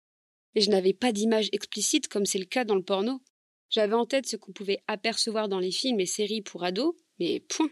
mais 0.53 0.61
je 0.61 0.71
n'avais 0.71 0.93
pas 0.93 1.11
d'image 1.11 1.49
explicite 1.51 2.07
comme 2.07 2.25
c'est 2.25 2.39
le 2.39 2.45
cas 2.45 2.63
dans 2.63 2.75
le 2.75 2.83
porno. 2.83 3.21
J'avais 3.69 3.93
en 3.93 4.05
tête 4.05 4.27
ce 4.27 4.37
qu'on 4.37 4.53
pouvait 4.53 4.83
apercevoir 4.87 5.49
dans 5.49 5.59
les 5.59 5.71
films 5.71 5.99
et 5.99 6.05
séries 6.05 6.41
pour 6.41 6.63
ados, 6.63 6.95
mais 7.19 7.41
point. 7.41 7.69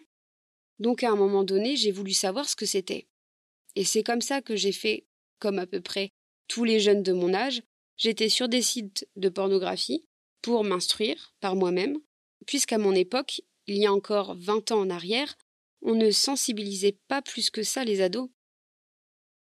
Donc 0.80 1.04
à 1.04 1.12
un 1.12 1.16
moment 1.16 1.44
donné, 1.44 1.76
j'ai 1.76 1.92
voulu 1.92 2.14
savoir 2.14 2.50
ce 2.50 2.56
que 2.56 2.66
c'était. 2.66 3.08
Et 3.76 3.86
c'est 3.86 4.04
comme 4.04 4.22
ça 4.22 4.42
que 4.42 4.56
j'ai 4.56 4.72
fait, 4.72 5.08
comme 5.40 5.60
à 5.60 5.66
peu 5.66 5.82
près 5.82 6.10
tous 6.48 6.64
les 6.64 6.80
jeunes 6.80 7.04
de 7.04 7.14
mon 7.14 7.34
âge, 7.34 7.64
J'étais 7.98 8.30
sur 8.30 8.50
des 8.50 8.62
sites 8.62 9.08
de 9.16 9.30
pornographie 9.30 10.06
pour 10.42 10.64
m'instruire 10.64 11.34
par 11.40 11.56
moi-même, 11.56 11.98
puisqu'à 12.46 12.78
mon 12.78 12.94
époque, 12.94 13.42
il 13.68 13.78
y 13.78 13.86
a 13.86 13.94
encore 13.94 14.36
vingt 14.36 14.72
ans 14.72 14.82
en 14.82 14.90
arrière, 14.90 15.36
on 15.82 15.96
ne 15.96 16.12
sensibilisait 16.12 16.98
pas 17.08 17.22
plus 17.22 17.50
que 17.50 17.64
ça 17.64 17.84
les 17.84 18.02
ados. 18.02 18.30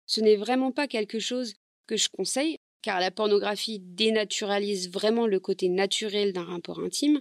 Ce 0.06 0.20
n'est 0.20 0.37
vraiment 0.37 0.73
pas 0.73 0.88
quelque 0.88 1.18
chose 1.18 1.54
que 1.87 1.97
je 1.97 2.09
conseille, 2.09 2.59
car 2.82 3.00
la 3.00 3.11
pornographie 3.11 3.80
dénaturalise 3.80 4.90
vraiment 4.90 5.26
le 5.26 5.38
côté 5.38 5.68
naturel 5.68 6.32
d'un 6.32 6.44
rapport 6.44 6.80
intime. 6.80 7.20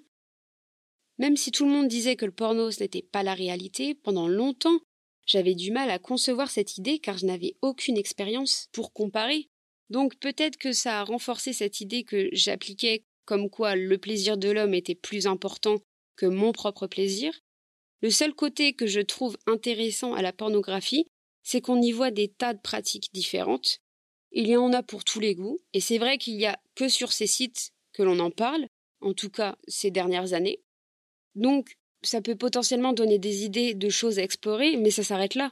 Même 1.18 1.38
si 1.38 1.52
tout 1.52 1.66
le 1.66 1.72
monde 1.72 1.88
disait 1.88 2.16
que 2.16 2.26
le 2.26 2.32
porno 2.32 2.72
ce 2.72 2.82
n'était 2.82 3.02
pas 3.02 3.24
la 3.24 3.34
réalité, 3.34 3.94
pendant 3.94 4.28
longtemps, 4.28 4.80
j'avais 5.26 5.54
du 5.54 5.72
mal 5.72 5.92
à 5.92 6.00
concevoir 6.00 6.50
cette 6.50 6.78
idée 6.78 7.00
car 7.00 7.18
je 7.18 7.26
n'avais 7.26 7.56
aucune 7.62 7.98
expérience 7.98 8.70
pour 8.72 8.94
comparer. 8.94 9.50
Donc 9.90 10.16
peut-être 10.20 10.58
que 10.58 10.72
ça 10.72 11.00
a 11.00 11.04
renforcé 11.04 11.54
cette 11.54 11.82
idée 11.82 12.04
que 12.04 12.30
j'appliquais 12.32 13.04
comme 13.26 13.50
quoi 13.50 13.76
le 13.76 13.98
plaisir 13.98 14.38
de 14.38 14.50
l'homme 14.50 14.74
était 14.74 14.96
plus 14.96 15.28
important 15.28 15.78
que 16.16 16.26
mon 16.26 16.52
propre 16.52 16.88
plaisir. 16.88 17.32
Le 18.02 18.10
seul 18.10 18.34
côté 18.34 18.74
que 18.74 18.88
je 18.88 19.02
trouve 19.02 19.38
intéressant 19.46 20.14
à 20.14 20.22
la 20.22 20.34
pornographie, 20.34 21.06
c'est 21.44 21.62
qu'on 21.62 21.82
y 21.82 21.92
voit 21.92 22.12
des 22.12 22.28
tas 22.28 22.54
de 22.54 22.60
pratiques 22.60 23.10
différentes. 23.14 23.80
Il 24.32 24.48
y 24.48 24.58
en 24.58 24.74
a 24.74 24.84
pour 24.84 25.04
tous 25.04 25.20
les 25.20 25.36
goûts, 25.36 25.60
et 25.74 25.80
c'est 25.80 25.98
vrai 25.98 26.18
qu'il 26.18 26.38
n'y 26.38 26.46
a 26.46 26.60
que 26.76 26.88
sur 26.88 27.12
ces 27.12 27.28
sites 27.28 27.72
que 27.94 28.04
l'on 28.04 28.20
en 28.20 28.32
parle, 28.32 28.68
en 29.02 29.14
tout 29.14 29.30
cas 29.30 29.58
ces 29.68 29.92
dernières 29.92 30.34
années. 30.34 30.62
Donc, 31.36 31.78
ça 32.02 32.22
peut 32.22 32.36
potentiellement 32.36 32.94
donner 32.94 33.20
des 33.20 33.44
idées 33.44 33.74
de 33.74 33.90
choses 33.90 34.20
à 34.20 34.24
explorer, 34.24 34.78
mais 34.78 34.92
ça 34.92 35.04
s'arrête 35.04 35.36
là. 35.36 35.52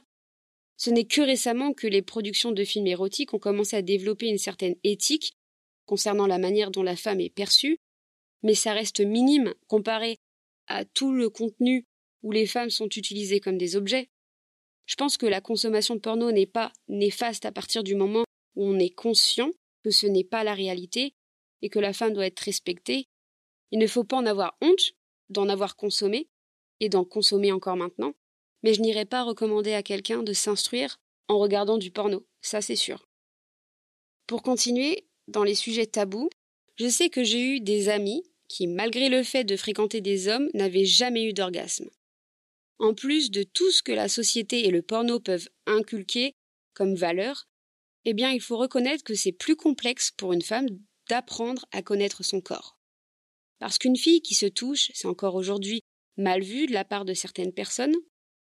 Ce 0.78 0.90
n'est 0.90 1.04
que 1.04 1.20
récemment 1.20 1.74
que 1.74 1.88
les 1.88 2.02
productions 2.02 2.52
de 2.52 2.64
films 2.64 2.86
érotiques 2.86 3.34
ont 3.34 3.40
commencé 3.40 3.76
à 3.76 3.82
développer 3.82 4.28
une 4.28 4.38
certaine 4.38 4.76
éthique 4.84 5.34
concernant 5.86 6.28
la 6.28 6.38
manière 6.38 6.70
dont 6.70 6.84
la 6.84 6.94
femme 6.94 7.20
est 7.20 7.34
perçue, 7.34 7.78
mais 8.44 8.54
ça 8.54 8.72
reste 8.72 9.00
minime 9.00 9.54
comparé 9.66 10.18
à 10.68 10.84
tout 10.84 11.12
le 11.12 11.30
contenu 11.30 11.84
où 12.22 12.30
les 12.30 12.46
femmes 12.46 12.70
sont 12.70 12.88
utilisées 12.88 13.40
comme 13.40 13.58
des 13.58 13.74
objets. 13.74 14.08
Je 14.86 14.94
pense 14.94 15.16
que 15.16 15.26
la 15.26 15.40
consommation 15.40 15.96
de 15.96 16.00
porno 16.00 16.30
n'est 16.30 16.46
pas 16.46 16.72
néfaste 16.86 17.44
à 17.44 17.52
partir 17.52 17.82
du 17.82 17.96
moment 17.96 18.24
où 18.54 18.64
on 18.64 18.78
est 18.78 18.94
conscient 18.94 19.50
que 19.82 19.90
ce 19.90 20.06
n'est 20.06 20.24
pas 20.24 20.44
la 20.44 20.54
réalité 20.54 21.14
et 21.62 21.68
que 21.70 21.80
la 21.80 21.92
femme 21.92 22.12
doit 22.12 22.26
être 22.26 22.40
respectée. 22.40 23.08
Il 23.72 23.80
ne 23.80 23.86
faut 23.88 24.04
pas 24.04 24.16
en 24.16 24.26
avoir 24.26 24.56
honte 24.60 24.92
d'en 25.28 25.48
avoir 25.48 25.74
consommé 25.76 26.28
et 26.80 26.88
d'en 26.88 27.04
consommer 27.04 27.50
encore 27.50 27.76
maintenant, 27.76 28.14
mais 28.62 28.74
je 28.74 28.80
n'irai 28.80 29.04
pas 29.04 29.22
recommander 29.22 29.72
à 29.72 29.82
quelqu'un 29.82 30.22
de 30.22 30.32
s'instruire 30.32 30.98
en 31.28 31.38
regardant 31.38 31.78
du 31.78 31.90
porno, 31.90 32.26
ça 32.40 32.60
c'est 32.60 32.76
sûr. 32.76 33.06
Pour 34.26 34.42
continuer, 34.42 35.06
dans 35.26 35.44
les 35.44 35.54
sujets 35.54 35.86
tabous, 35.86 36.30
je 36.76 36.88
sais 36.88 37.10
que 37.10 37.24
j'ai 37.24 37.40
eu 37.40 37.60
des 37.60 37.88
amis 37.88 38.22
qui, 38.48 38.66
malgré 38.66 39.08
le 39.08 39.22
fait 39.22 39.44
de 39.44 39.56
fréquenter 39.56 40.00
des 40.00 40.28
hommes, 40.28 40.48
n'avaient 40.54 40.84
jamais 40.84 41.24
eu 41.24 41.32
d'orgasme. 41.32 41.90
En 42.78 42.94
plus 42.94 43.30
de 43.30 43.42
tout 43.42 43.70
ce 43.70 43.82
que 43.82 43.92
la 43.92 44.08
société 44.08 44.66
et 44.66 44.70
le 44.70 44.82
porno 44.82 45.20
peuvent 45.20 45.48
inculquer 45.66 46.34
comme 46.74 46.94
valeur, 46.94 47.48
eh 48.04 48.14
bien 48.14 48.30
il 48.30 48.40
faut 48.40 48.56
reconnaître 48.56 49.04
que 49.04 49.14
c'est 49.14 49.32
plus 49.32 49.56
complexe 49.56 50.12
pour 50.12 50.32
une 50.32 50.42
femme 50.42 50.68
d'apprendre 51.08 51.66
à 51.72 51.82
connaître 51.82 52.24
son 52.24 52.40
corps. 52.40 52.78
Parce 53.58 53.78
qu'une 53.78 53.96
fille 53.96 54.22
qui 54.22 54.34
se 54.34 54.46
touche, 54.46 54.90
c'est 54.94 55.08
encore 55.08 55.34
aujourd'hui 55.34 55.82
mal 56.16 56.42
vu 56.42 56.66
de 56.66 56.72
la 56.72 56.84
part 56.84 57.04
de 57.04 57.14
certaines 57.14 57.52
personnes, 57.52 57.94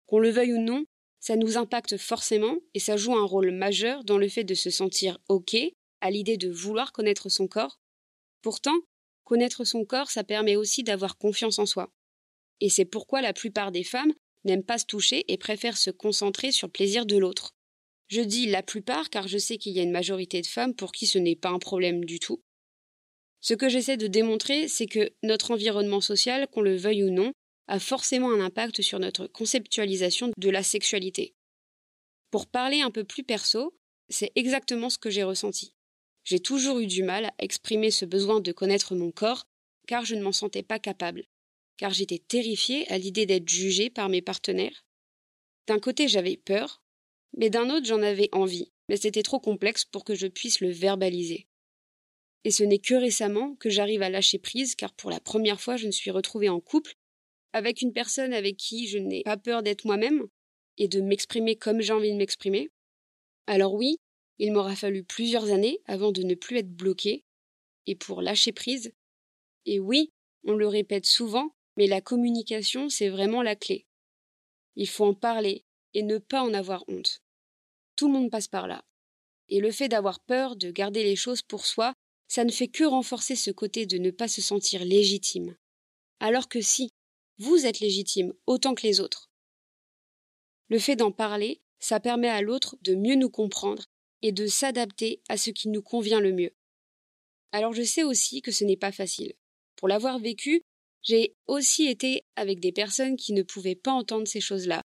qu'on 0.07 0.19
le 0.19 0.29
veuille 0.29 0.53
ou 0.53 0.61
non, 0.61 0.85
ça 1.19 1.35
nous 1.35 1.57
impacte 1.57 1.97
forcément 1.97 2.57
et 2.73 2.79
ça 2.79 2.97
joue 2.97 3.15
un 3.15 3.25
rôle 3.25 3.51
majeur 3.51 4.03
dans 4.03 4.17
le 4.17 4.29
fait 4.29 4.43
de 4.43 4.53
se 4.53 4.69
sentir 4.69 5.19
OK 5.29 5.55
à 6.01 6.09
l'idée 6.09 6.37
de 6.37 6.49
vouloir 6.49 6.91
connaître 6.91 7.29
son 7.29 7.47
corps. 7.47 7.79
Pourtant, 8.41 8.77
connaître 9.23 9.63
son 9.65 9.83
corps, 9.85 10.09
ça 10.09 10.23
permet 10.23 10.55
aussi 10.55 10.83
d'avoir 10.83 11.17
confiance 11.17 11.59
en 11.59 11.65
soi. 11.65 11.91
Et 12.61 12.69
c'est 12.69 12.85
pourquoi 12.85 13.21
la 13.21 13.33
plupart 13.33 13.71
des 13.71 13.83
femmes 13.83 14.13
n'aiment 14.45 14.63
pas 14.63 14.77
se 14.77 14.85
toucher 14.85 15.25
et 15.31 15.37
préfèrent 15.37 15.77
se 15.77 15.91
concentrer 15.91 16.51
sur 16.51 16.67
le 16.67 16.71
plaisir 16.71 17.05
de 17.05 17.17
l'autre. 17.17 17.53
Je 18.07 18.21
dis 18.21 18.45
la 18.45 18.63
plupart 18.63 19.09
car 19.09 19.27
je 19.27 19.37
sais 19.37 19.57
qu'il 19.57 19.73
y 19.73 19.79
a 19.79 19.83
une 19.83 19.91
majorité 19.91 20.41
de 20.41 20.47
femmes 20.47 20.73
pour 20.73 20.91
qui 20.91 21.07
ce 21.07 21.17
n'est 21.17 21.35
pas 21.35 21.49
un 21.49 21.59
problème 21.59 22.05
du 22.05 22.19
tout. 22.19 22.41
Ce 23.41 23.53
que 23.53 23.69
j'essaie 23.69 23.97
de 23.97 24.07
démontrer, 24.07 24.67
c'est 24.67 24.87
que 24.87 25.11
notre 25.23 25.51
environnement 25.51 26.01
social, 26.01 26.47
qu'on 26.47 26.61
le 26.61 26.75
veuille 26.75 27.03
ou 27.03 27.11
non, 27.11 27.33
a 27.67 27.79
forcément 27.79 28.31
un 28.31 28.39
impact 28.39 28.81
sur 28.81 28.99
notre 28.99 29.27
conceptualisation 29.27 30.31
de 30.37 30.49
la 30.49 30.63
sexualité. 30.63 31.35
Pour 32.31 32.47
parler 32.47 32.81
un 32.81 32.91
peu 32.91 33.03
plus 33.03 33.23
perso, 33.23 33.77
c'est 34.09 34.31
exactement 34.35 34.89
ce 34.89 34.97
que 34.97 35.09
j'ai 35.09 35.23
ressenti. 35.23 35.73
J'ai 36.23 36.39
toujours 36.39 36.79
eu 36.79 36.87
du 36.87 37.03
mal 37.03 37.25
à 37.25 37.33
exprimer 37.39 37.91
ce 37.91 38.05
besoin 38.05 38.41
de 38.41 38.51
connaître 38.51 38.95
mon 38.95 39.11
corps, 39.11 39.47
car 39.87 40.05
je 40.05 40.15
ne 40.15 40.21
m'en 40.21 40.33
sentais 40.33 40.63
pas 40.63 40.79
capable, 40.79 41.25
car 41.77 41.91
j'étais 41.91 42.19
terrifiée 42.19 42.89
à 42.91 42.97
l'idée 42.97 43.25
d'être 43.25 43.47
jugée 43.47 43.89
par 43.89 44.09
mes 44.09 44.21
partenaires. 44.21 44.85
D'un 45.67 45.79
côté 45.79 46.07
j'avais 46.07 46.37
peur, 46.37 46.81
mais 47.37 47.49
d'un 47.49 47.69
autre 47.69 47.85
j'en 47.85 48.01
avais 48.01 48.29
envie, 48.33 48.71
mais 48.89 48.97
c'était 48.97 49.23
trop 49.23 49.39
complexe 49.39 49.85
pour 49.85 50.03
que 50.03 50.15
je 50.15 50.27
puisse 50.27 50.59
le 50.59 50.69
verbaliser. 50.69 51.47
Et 52.43 52.51
ce 52.51 52.63
n'est 52.63 52.79
que 52.79 52.95
récemment 52.95 53.55
que 53.55 53.69
j'arrive 53.69 54.01
à 54.01 54.09
lâcher 54.09 54.39
prise, 54.39 54.75
car 54.75 54.93
pour 54.93 55.09
la 55.09 55.19
première 55.19 55.61
fois 55.61 55.77
je 55.77 55.87
me 55.87 55.91
suis 55.91 56.11
retrouvée 56.11 56.49
en 56.49 56.59
couple 56.59 56.95
avec 57.53 57.81
une 57.81 57.93
personne 57.93 58.33
avec 58.33 58.57
qui 58.57 58.87
je 58.87 58.97
n'ai 58.97 59.23
pas 59.23 59.37
peur 59.37 59.63
d'être 59.63 59.85
moi-même 59.85 60.27
et 60.77 60.87
de 60.87 61.01
m'exprimer 61.01 61.55
comme 61.55 61.81
j'ai 61.81 61.93
envie 61.93 62.11
de 62.11 62.17
m'exprimer. 62.17 62.69
Alors 63.47 63.73
oui, 63.73 63.97
il 64.39 64.53
m'aura 64.53 64.75
fallu 64.75 65.03
plusieurs 65.03 65.49
années 65.51 65.79
avant 65.85 66.11
de 66.11 66.23
ne 66.23 66.35
plus 66.35 66.57
être 66.57 66.71
bloqué 66.71 67.23
et 67.87 67.95
pour 67.95 68.21
lâcher 68.21 68.51
prise. 68.51 68.91
Et 69.65 69.79
oui, 69.79 70.11
on 70.45 70.53
le 70.53 70.67
répète 70.67 71.05
souvent, 71.05 71.55
mais 71.77 71.87
la 71.87 72.01
communication, 72.01 72.89
c'est 72.89 73.09
vraiment 73.09 73.41
la 73.41 73.55
clé. 73.55 73.85
Il 74.75 74.87
faut 74.87 75.05
en 75.05 75.13
parler 75.13 75.65
et 75.93 76.03
ne 76.03 76.17
pas 76.17 76.41
en 76.41 76.53
avoir 76.53 76.83
honte. 76.87 77.21
Tout 77.95 78.07
le 78.07 78.13
monde 78.13 78.29
passe 78.29 78.47
par 78.47 78.67
là. 78.67 78.83
Et 79.49 79.59
le 79.59 79.71
fait 79.71 79.87
d'avoir 79.87 80.19
peur 80.19 80.55
de 80.55 80.69
garder 80.69 81.03
les 81.03 81.15
choses 81.15 81.41
pour 81.41 81.65
soi, 81.65 81.93
ça 82.27 82.43
ne 82.43 82.51
fait 82.51 82.67
que 82.67 82.83
renforcer 82.83 83.35
ce 83.35 83.51
côté 83.51 83.85
de 83.85 83.97
ne 83.97 84.11
pas 84.11 84.27
se 84.27 84.41
sentir 84.41 84.83
légitime. 84.83 85.55
Alors 86.19 86.49
que 86.49 86.61
si, 86.61 86.91
vous 87.39 87.65
êtes 87.65 87.79
légitime 87.79 88.33
autant 88.45 88.75
que 88.75 88.85
les 88.85 88.99
autres. 88.99 89.29
Le 90.69 90.79
fait 90.79 90.95
d'en 90.95 91.11
parler, 91.11 91.61
ça 91.79 91.99
permet 91.99 92.29
à 92.29 92.41
l'autre 92.41 92.77
de 92.81 92.95
mieux 92.95 93.15
nous 93.15 93.29
comprendre 93.29 93.85
et 94.21 94.31
de 94.31 94.47
s'adapter 94.47 95.21
à 95.29 95.37
ce 95.37 95.51
qui 95.51 95.69
nous 95.69 95.81
convient 95.81 96.19
le 96.19 96.33
mieux. 96.33 96.55
Alors 97.51 97.73
je 97.73 97.83
sais 97.83 98.03
aussi 98.03 98.41
que 98.41 98.51
ce 98.51 98.63
n'est 98.63 98.77
pas 98.77 98.91
facile. 98.91 99.33
Pour 99.75 99.87
l'avoir 99.87 100.19
vécu, 100.19 100.61
j'ai 101.03 101.35
aussi 101.45 101.87
été 101.87 102.25
avec 102.35 102.59
des 102.59 102.71
personnes 102.71 103.15
qui 103.15 103.33
ne 103.33 103.43
pouvaient 103.43 103.75
pas 103.75 103.91
entendre 103.91 104.27
ces 104.27 104.41
choses-là, 104.41 104.81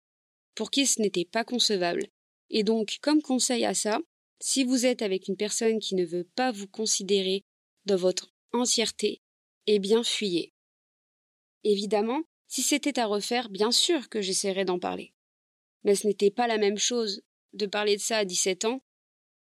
pour 0.55 0.71
qui 0.71 0.85
ce 0.85 1.01
n'était 1.01 1.25
pas 1.25 1.45
concevable. 1.45 2.07
Et 2.49 2.63
donc, 2.63 2.97
comme 3.01 3.21
conseil 3.21 3.63
à 3.63 3.73
ça, 3.73 3.99
si 4.41 4.63
vous 4.63 4.85
êtes 4.85 5.01
avec 5.01 5.27
une 5.27 5.37
personne 5.37 5.79
qui 5.79 5.95
ne 5.95 6.05
veut 6.05 6.27
pas 6.35 6.51
vous 6.51 6.67
considérer 6.67 7.43
dans 7.85 7.95
votre 7.95 8.31
entièreté, 8.51 9.21
eh 9.67 9.79
bien 9.79 10.03
fuyez. 10.03 10.51
Évidemment, 11.63 12.23
si 12.49 12.63
c'était 12.63 12.99
à 12.99 13.05
refaire, 13.05 13.47
bien 13.49 13.71
sûr 13.71 14.09
que 14.09 14.21
j'essaierais 14.21 14.65
d'en 14.65 14.79
parler. 14.79 15.13
Mais 15.83 15.95
ce 15.95 16.07
n'était 16.07 16.31
pas 16.31 16.47
la 16.47 16.57
même 16.57 16.77
chose 16.77 17.21
de 17.53 17.67
parler 17.67 17.95
de 17.95 18.01
ça 18.01 18.17
à 18.17 18.25
17 18.25 18.65
ans 18.65 18.81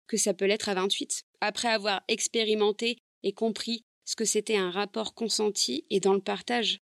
que 0.06 0.16
ça 0.16 0.32
peut 0.32 0.44
l'être 0.46 0.68
à 0.68 0.74
28, 0.74 1.24
après 1.40 1.68
avoir 1.68 2.02
expérimenté 2.08 2.98
et 3.22 3.32
compris 3.32 3.84
ce 4.04 4.16
que 4.16 4.24
c'était 4.24 4.56
un 4.56 4.70
rapport 4.70 5.14
consenti 5.14 5.84
et 5.90 5.98
dans 6.00 6.14
le 6.14 6.20
partage. 6.20 6.80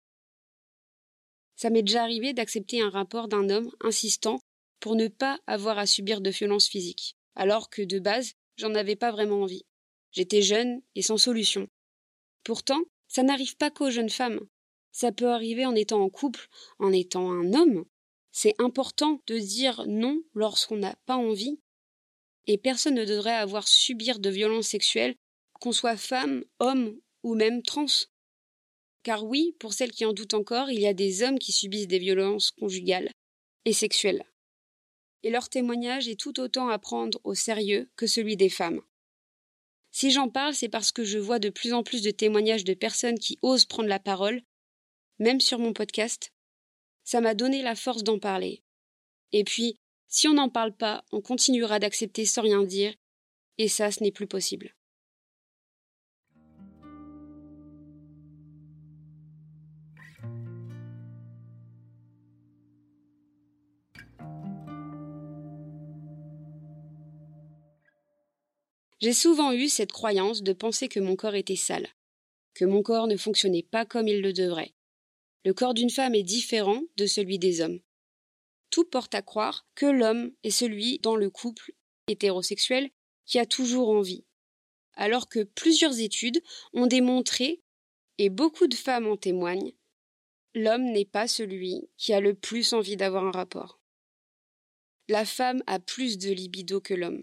Ça 1.56 1.70
m'est 1.70 1.82
déjà 1.82 2.02
arrivé 2.02 2.32
d'accepter 2.32 2.82
un 2.82 2.90
rapport 2.90 3.28
d'un 3.28 3.49
homme 3.49 3.70
insistant 3.80 4.40
pour 4.80 4.96
ne 4.96 5.08
pas 5.08 5.40
avoir 5.46 5.78
à 5.78 5.87
subir 5.87 6.20
de 6.20 6.30
violences 6.30 6.68
physiques, 6.68 7.16
alors 7.34 7.70
que 7.70 7.82
de 7.82 7.99
base, 7.99 8.32
j'en 8.56 8.75
avais 8.75 8.96
pas 8.96 9.12
vraiment 9.12 9.42
envie. 9.42 9.64
J'étais 10.11 10.42
jeune 10.42 10.82
et 10.94 11.02
sans 11.02 11.16
solution. 11.16 11.68
Pourtant, 12.42 12.82
ça 13.08 13.23
n'arrive 13.23 13.56
pas 13.56 13.70
qu'aux 13.70 13.90
jeunes 13.90 14.11
femmes. 14.11 14.40
Ça 14.95 15.11
peut 15.11 15.31
arriver 15.31 15.67
en 15.67 15.75
étant 15.75 16.01
en 16.01 16.09
couple, 16.09 16.49
en 16.79 16.93
étant 16.93 17.33
un 17.33 17.53
homme. 17.53 17.85
C'est 18.31 18.55
important 18.61 19.21
de 19.27 19.37
dire 19.41 19.85
non 19.89 20.23
lorsqu'on 20.35 20.77
n'a 20.77 20.95
pas 21.05 21.17
envie. 21.17 21.59
Et 22.47 22.59
personne 22.59 22.95
ne 22.95 23.05
devrait 23.05 23.35
avoir 23.35 23.67
subir 23.67 24.21
de 24.21 24.31
violences 24.31 24.69
sexuelles, 24.69 25.17
qu'on 25.61 25.73
soit 25.73 25.97
femme, 25.97 26.45
homme 26.61 26.97
ou 27.25 27.35
même 27.35 27.63
trans. 27.63 27.87
Car 29.03 29.25
oui, 29.25 29.57
pour 29.59 29.73
celles 29.73 29.91
qui 29.91 30.05
en 30.05 30.13
doutent 30.13 30.35
encore, 30.35 30.71
il 30.71 30.79
y 30.79 30.87
a 30.87 30.95
des 30.95 31.25
hommes 31.25 31.41
qui 31.41 31.51
subissent 31.51 31.89
des 31.89 31.99
violences 31.99 32.53
conjugales 32.53 33.11
et 33.65 33.73
sexuelles. 33.73 34.25
Et 35.25 35.31
leur 35.31 35.49
témoignage 35.49 36.07
est 36.07 36.21
tout 36.21 36.39
autant 36.39 36.69
à 36.69 36.79
prendre 36.79 37.21
au 37.25 37.35
sérieux 37.35 37.91
que 37.97 38.07
celui 38.07 38.37
des 38.37 38.49
femmes. 38.49 38.81
Si 39.91 40.13
j'en 40.13 40.29
parle, 40.29 40.55
c'est 40.55 40.69
parce 40.69 40.93
que 40.93 41.03
je 41.03 41.19
vois 41.19 41.41
de 41.41 41.51
plus 41.51 41.73
en 41.73 41.83
plus 41.83 42.03
de 42.03 42.13
témoignages 42.13 42.65
de 42.65 42.75
personnes 42.75 43.19
qui 43.19 43.41
osent 43.43 43.65
prendre 43.65 43.89
la 43.89 43.99
parole 43.99 44.45
même 45.18 45.40
sur 45.40 45.59
mon 45.59 45.73
podcast, 45.73 46.33
ça 47.04 47.21
m'a 47.21 47.35
donné 47.35 47.62
la 47.62 47.75
force 47.75 48.02
d'en 48.02 48.18
parler. 48.18 48.62
Et 49.33 49.44
puis, 49.44 49.78
si 50.09 50.28
on 50.28 50.35
n'en 50.35 50.49
parle 50.49 50.73
pas, 50.73 51.04
on 51.12 51.21
continuera 51.21 51.78
d'accepter 51.78 52.25
sans 52.25 52.42
rien 52.42 52.62
dire, 52.62 52.94
et 53.59 53.68
ça, 53.68 53.90
ce 53.90 54.02
n'est 54.02 54.12
plus 54.12 54.26
possible. 54.26 54.75
J'ai 69.00 69.12
souvent 69.12 69.52
eu 69.52 69.68
cette 69.68 69.92
croyance 69.92 70.42
de 70.42 70.54
penser 70.54 70.88
que 70.88 70.99
mon 70.99 71.14
corps 71.14 71.35
était 71.35 71.56
sale, 71.56 71.88
que 72.54 72.64
mon 72.64 72.83
corps 72.83 73.06
ne 73.06 73.18
fonctionnait 73.18 73.66
pas 73.71 73.85
comme 73.85 74.09
il 74.09 74.23
le 74.23 74.33
devrait, 74.33 74.74
Le 75.45 75.53
corps 75.53 75.75
d'une 75.75 75.91
femme 75.91 76.15
est 76.15 76.23
différent 76.23 76.83
de 76.97 77.07
celui 77.07 77.39
des 77.39 77.61
hommes. 77.61 77.81
Tout 78.71 78.85
porte 78.85 79.15
à 79.15 79.23
croire 79.23 79.67
que 79.75 79.87
l'homme 79.87 80.33
est 80.43 80.51
celui 80.51 80.99
dans 81.01 81.17
le 81.17 81.31
couple 81.31 81.73
hétérosexuel 82.09 82.91
qui 83.27 83.39
a 83.39 83.47
toujours 83.47 83.91
envie. 83.91 84.25
Alors 84.95 85.29
que 85.29 85.43
plusieurs 85.43 86.01
études 86.01 86.43
ont 86.73 86.87
démontré, 86.87 87.63
et 88.19 88.31
beaucoup 88.31 88.69
de 88.69 88.75
femmes 88.75 89.07
en 89.07 89.17
témoignent, 89.17 89.73
l'homme 90.55 90.85
n'est 90.85 91.05
pas 91.05 91.27
celui 91.27 91.89
qui 91.97 92.13
a 92.13 92.21
le 92.21 92.35
plus 92.35 92.73
envie 92.73 92.97
d'avoir 92.97 93.25
un 93.25 93.33
rapport. 93.33 93.81
La 95.09 95.25
femme 95.25 95.63
a 95.67 95.79
plus 95.81 96.17
de 96.17 96.31
libido 96.31 96.81
que 96.81 96.95
l'homme. 96.95 97.23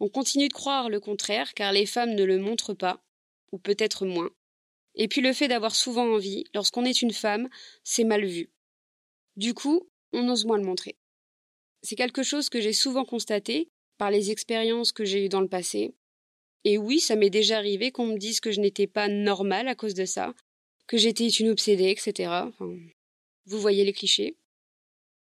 On 0.00 0.08
continue 0.08 0.48
de 0.48 0.52
croire 0.52 0.90
le 0.90 1.00
contraire 1.00 1.54
car 1.54 1.72
les 1.72 1.86
femmes 1.86 2.14
ne 2.14 2.24
le 2.24 2.38
montrent 2.38 2.74
pas, 2.74 3.02
ou 3.52 3.58
peut-être 3.58 4.04
moins. 4.04 4.30
Et 4.94 5.08
puis 5.08 5.20
le 5.20 5.32
fait 5.32 5.48
d'avoir 5.48 5.74
souvent 5.74 6.06
envie, 6.06 6.44
lorsqu'on 6.54 6.84
est 6.84 7.02
une 7.02 7.12
femme, 7.12 7.48
c'est 7.82 8.04
mal 8.04 8.24
vu. 8.24 8.50
Du 9.36 9.54
coup, 9.54 9.88
on 10.12 10.28
ose 10.28 10.44
moins 10.44 10.58
le 10.58 10.64
montrer. 10.64 10.96
C'est 11.82 11.96
quelque 11.96 12.22
chose 12.22 12.48
que 12.48 12.60
j'ai 12.60 12.72
souvent 12.72 13.04
constaté 13.04 13.68
par 13.98 14.10
les 14.10 14.30
expériences 14.30 14.92
que 14.92 15.04
j'ai 15.04 15.24
eues 15.24 15.28
dans 15.28 15.40
le 15.40 15.48
passé. 15.48 15.94
Et 16.64 16.78
oui, 16.78 17.00
ça 17.00 17.16
m'est 17.16 17.30
déjà 17.30 17.58
arrivé 17.58 17.90
qu'on 17.90 18.06
me 18.06 18.18
dise 18.18 18.40
que 18.40 18.52
je 18.52 18.60
n'étais 18.60 18.86
pas 18.86 19.08
normale 19.08 19.68
à 19.68 19.74
cause 19.74 19.94
de 19.94 20.04
ça, 20.04 20.34
que 20.86 20.96
j'étais 20.96 21.28
une 21.28 21.50
obsédée, 21.50 21.90
etc. 21.90 22.30
vous 22.58 23.60
voyez 23.60 23.84
les 23.84 23.92
clichés. 23.92 24.36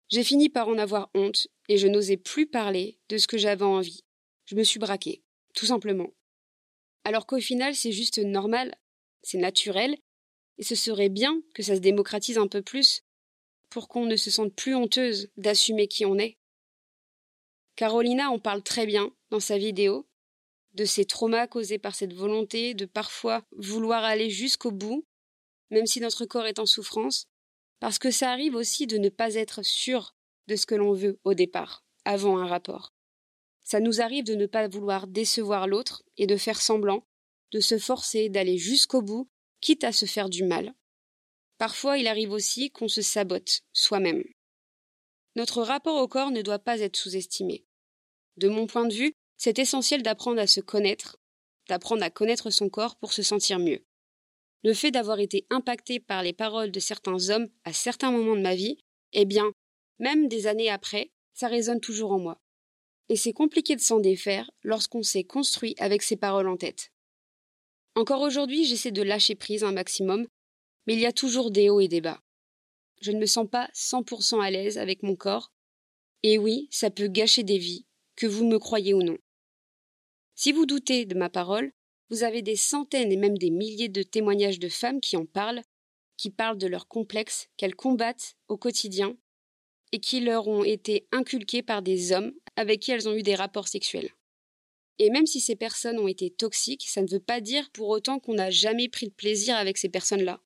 J'ai 0.09 0.25
fini 0.25 0.49
par 0.49 0.69
en 0.69 0.79
avoir 0.79 1.11
honte 1.15 1.49
et 1.69 1.77
je 1.77 1.87
n'osais 1.87 2.17
plus 2.17 2.47
parler 2.47 2.99
de 3.11 3.19
ce 3.19 3.27
que 3.27 3.37
j'avais 3.37 3.65
envie. 3.65 4.05
Je 4.47 4.55
me 4.55 4.65
suis 4.65 4.79
braquée, 4.79 5.23
tout 5.55 5.67
simplement. 5.67 6.15
Alors 7.05 7.27
qu'au 7.27 7.41
final, 7.41 7.75
c'est 7.75 7.93
juste 7.93 8.19
normal, 8.19 8.75
c'est 9.23 9.39
naturel, 9.39 9.97
et 10.59 10.63
ce 10.65 10.75
serait 10.75 11.09
bien 11.09 11.41
que 11.55 11.63
ça 11.63 11.77
se 11.77 11.81
démocratise 11.81 12.39
un 12.39 12.49
peu 12.49 12.63
plus 12.63 13.03
pour 13.71 13.89
qu'on 13.89 14.07
ne 14.07 14.17
se 14.17 14.31
sente 14.31 14.55
plus 14.55 14.75
honteuse 14.75 15.31
d'assumer 15.37 15.89
qui 15.89 16.05
on 16.07 16.19
est. 16.19 16.39
Carolina 17.77 18.31
en 18.31 18.39
parle 18.39 18.63
très 18.63 18.87
bien 18.87 19.13
dans 19.31 19.41
sa 19.41 19.59
vidéo, 19.59 20.09
de 20.75 20.85
ses 20.85 21.05
traumas 21.05 21.47
causés 21.47 21.79
par 21.79 21.95
cette 21.95 22.13
volonté 22.13 22.75
de 22.75 22.87
parfois 22.87 23.45
vouloir 23.53 24.05
aller 24.05 24.31
jusqu'au 24.31 24.71
bout, 24.71 25.07
même 25.71 25.87
si 25.87 26.01
notre 26.01 26.25
corps 26.25 26.47
est 26.47 26.59
en 26.59 26.67
souffrance, 26.67 27.29
parce 27.81 27.99
que 27.99 28.11
ça 28.11 28.31
arrive 28.31 28.55
aussi 28.55 28.87
de 28.87 28.99
ne 28.99 29.09
pas 29.09 29.35
être 29.35 29.65
sûr 29.65 30.15
de 30.47 30.57
ce 30.57 30.67
que 30.67 30.75
l'on 30.75 30.93
veut 30.93 31.21
au 31.25 31.35
départ, 31.35 31.85
avant 32.05 32.39
un 32.39 32.47
rapport. 32.47 32.95
Ça 33.63 33.81
nous 33.81 34.01
arrive 34.01 34.25
de 34.25 34.35
ne 34.35 34.47
pas 34.47 34.67
vouloir 34.67 35.07
décevoir 35.07 35.67
l'autre 35.67 36.03
et 36.17 36.27
de 36.27 36.37
faire 36.37 36.61
semblant, 36.61 37.07
de 37.53 37.61
se 37.61 37.79
forcer 37.79 38.29
d'aller 38.29 38.59
jusqu'au 38.59 39.03
bout, 39.03 39.29
quitte 39.61 39.85
à 39.85 39.93
se 39.93 40.07
faire 40.07 40.29
du 40.29 40.45
mal. 40.45 40.75
Parfois, 41.59 41.99
il 41.99 42.07
arrive 42.07 42.33
aussi 42.33 42.71
qu'on 42.71 42.89
se 42.89 43.03
sabote 43.03 43.63
soi-même. 43.73 44.23
Notre 45.35 45.63
rapport 45.63 46.01
au 46.01 46.09
corps 46.09 46.31
ne 46.31 46.43
doit 46.43 46.59
pas 46.59 46.81
être 46.81 46.97
sous-estimé. 46.97 47.65
De 48.37 48.49
mon 48.49 48.67
point 48.67 48.87
de 48.87 48.95
vue, 48.95 49.13
c'est 49.37 49.59
essentiel 49.59 50.03
d'apprendre 50.03 50.41
à 50.41 50.47
se 50.47 50.61
connaître, 50.61 51.19
d'apprendre 51.69 52.03
à 52.03 52.11
connaître 52.11 52.51
son 52.51 52.69
corps 52.69 52.97
pour 52.97 53.13
se 53.13 53.23
sentir 53.23 53.59
mieux. 53.59 53.85
Le 54.65 54.75
fait 54.75 54.91
d'avoir 54.91 55.21
été 55.21 55.47
impacté 55.51 56.01
par 56.01 56.23
les 56.23 56.33
paroles 56.33 56.71
de 56.71 56.81
certains 56.81 57.31
hommes 57.31 57.49
à 57.65 57.73
certains 57.73 58.11
moments 58.11 58.37
de 58.37 58.43
ma 58.43 58.55
vie, 58.55 58.79
eh 59.13 59.25
bien, 59.25 59.51
même 59.99 60.29
des 60.29 60.47
années 60.47 60.71
après, 60.71 61.13
ça 61.35 61.49
résonne 61.49 61.81
toujours 61.81 62.13
en 62.13 62.19
moi 62.19 62.41
et 63.09 63.17
c'est 63.17 63.33
compliqué 63.33 63.75
de 63.77 63.81
s'en 63.81 64.01
défaire 64.01 64.51
lorsqu'on 64.63 65.03
s'est 65.03 65.25
construit 65.25 65.75
avec 65.79 66.03
ces 66.03 66.17
paroles 66.17 66.49
en 66.49 66.57
tête. 66.57 66.93
Encore 67.99 68.21
aujourd'hui, 68.21 68.65
j'essaie 68.65 68.93
de 68.93 69.03
lâcher 69.03 69.35
prise 69.35 69.65
un 69.65 69.73
maximum, 69.73 70.29
mais 70.87 70.95
il 70.95 71.01
y 71.01 71.07
a 71.07 71.11
toujours 71.11 71.51
des 71.51 71.69
hauts 71.69 71.81
et 71.81 71.89
des 71.89 72.01
bas. 72.01 72.23
Je 73.01 73.11
ne 73.11 73.19
me 73.19 73.27
sens 73.27 73.49
pas 73.51 73.69
100% 73.75 74.41
à 74.41 74.53
l'aise 74.53 74.79
avec 74.79 75.03
mon 75.03 75.17
corps, 75.17 75.51
et 76.23 76.39
oui, 76.39 76.69
ça 76.71 76.91
peut 76.91 77.09
gâcher 77.09 77.43
des 77.43 77.59
vies, 77.59 77.87
que 78.15 78.29
vous 78.29 78.47
me 78.47 78.61
croyez 78.61 78.95
ou 78.95 79.03
non. 79.03 79.19
Si 80.37 80.53
vous 80.53 80.65
doutez 80.65 81.07
de 81.07 81.17
ma 81.17 81.29
parole, 81.29 81.73
vous 82.09 82.23
avez 82.23 82.41
des 82.41 82.55
centaines 82.55 83.11
et 83.11 83.17
même 83.17 83.37
des 83.37 83.51
milliers 83.51 83.89
de 83.89 84.05
témoignages 84.05 84.61
de 84.61 84.69
femmes 84.69 85.01
qui 85.01 85.17
en 85.17 85.27
parlent, 85.27 85.63
qui 86.17 86.31
parlent 86.31 86.57
de 86.57 86.69
leurs 86.69 86.87
complexes 86.87 87.49
qu'elles 87.57 87.75
combattent 87.75 88.37
au 88.47 88.57
quotidien 88.57 89.17
et 89.91 89.99
qui 89.99 90.21
leur 90.21 90.47
ont 90.47 90.63
été 90.63 91.09
inculqués 91.11 91.65
par 91.65 91.83
des 91.83 92.13
hommes 92.13 92.33
avec 92.55 92.79
qui 92.79 92.93
elles 92.93 93.09
ont 93.09 93.15
eu 93.17 93.25
des 93.25 93.35
rapports 93.35 93.67
sexuels. 93.67 94.13
Et 94.99 95.11
même 95.11 95.27
si 95.27 95.41
ces 95.41 95.57
personnes 95.57 95.99
ont 95.99 96.09
été 96.09 96.31
toxiques, 96.31 96.87
ça 96.89 97.03
ne 97.03 97.09
veut 97.09 97.21
pas 97.21 97.41
dire 97.41 97.71
pour 97.71 97.89
autant 97.89 98.19
qu'on 98.19 98.35
n'a 98.35 98.51
jamais 98.51 98.89
pris 98.89 99.07
de 99.07 99.13
plaisir 99.13 99.57
avec 99.57 99.79
ces 99.79 99.89
personnes-là. 99.89 100.43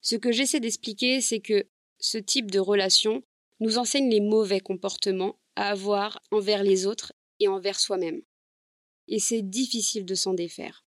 Ce 0.00 0.16
que 0.16 0.32
j'essaie 0.32 0.60
d'expliquer, 0.60 1.20
c'est 1.20 1.40
que 1.40 1.66
ce 1.98 2.18
type 2.18 2.50
de 2.50 2.58
relation 2.58 3.22
nous 3.60 3.78
enseigne 3.78 4.10
les 4.10 4.20
mauvais 4.20 4.60
comportements 4.60 5.38
à 5.56 5.70
avoir 5.70 6.20
envers 6.30 6.62
les 6.62 6.86
autres 6.86 7.12
et 7.40 7.48
envers 7.48 7.78
soi-même. 7.78 8.22
Et 9.08 9.18
c'est 9.18 9.42
difficile 9.42 10.04
de 10.04 10.14
s'en 10.14 10.34
défaire. 10.34 10.84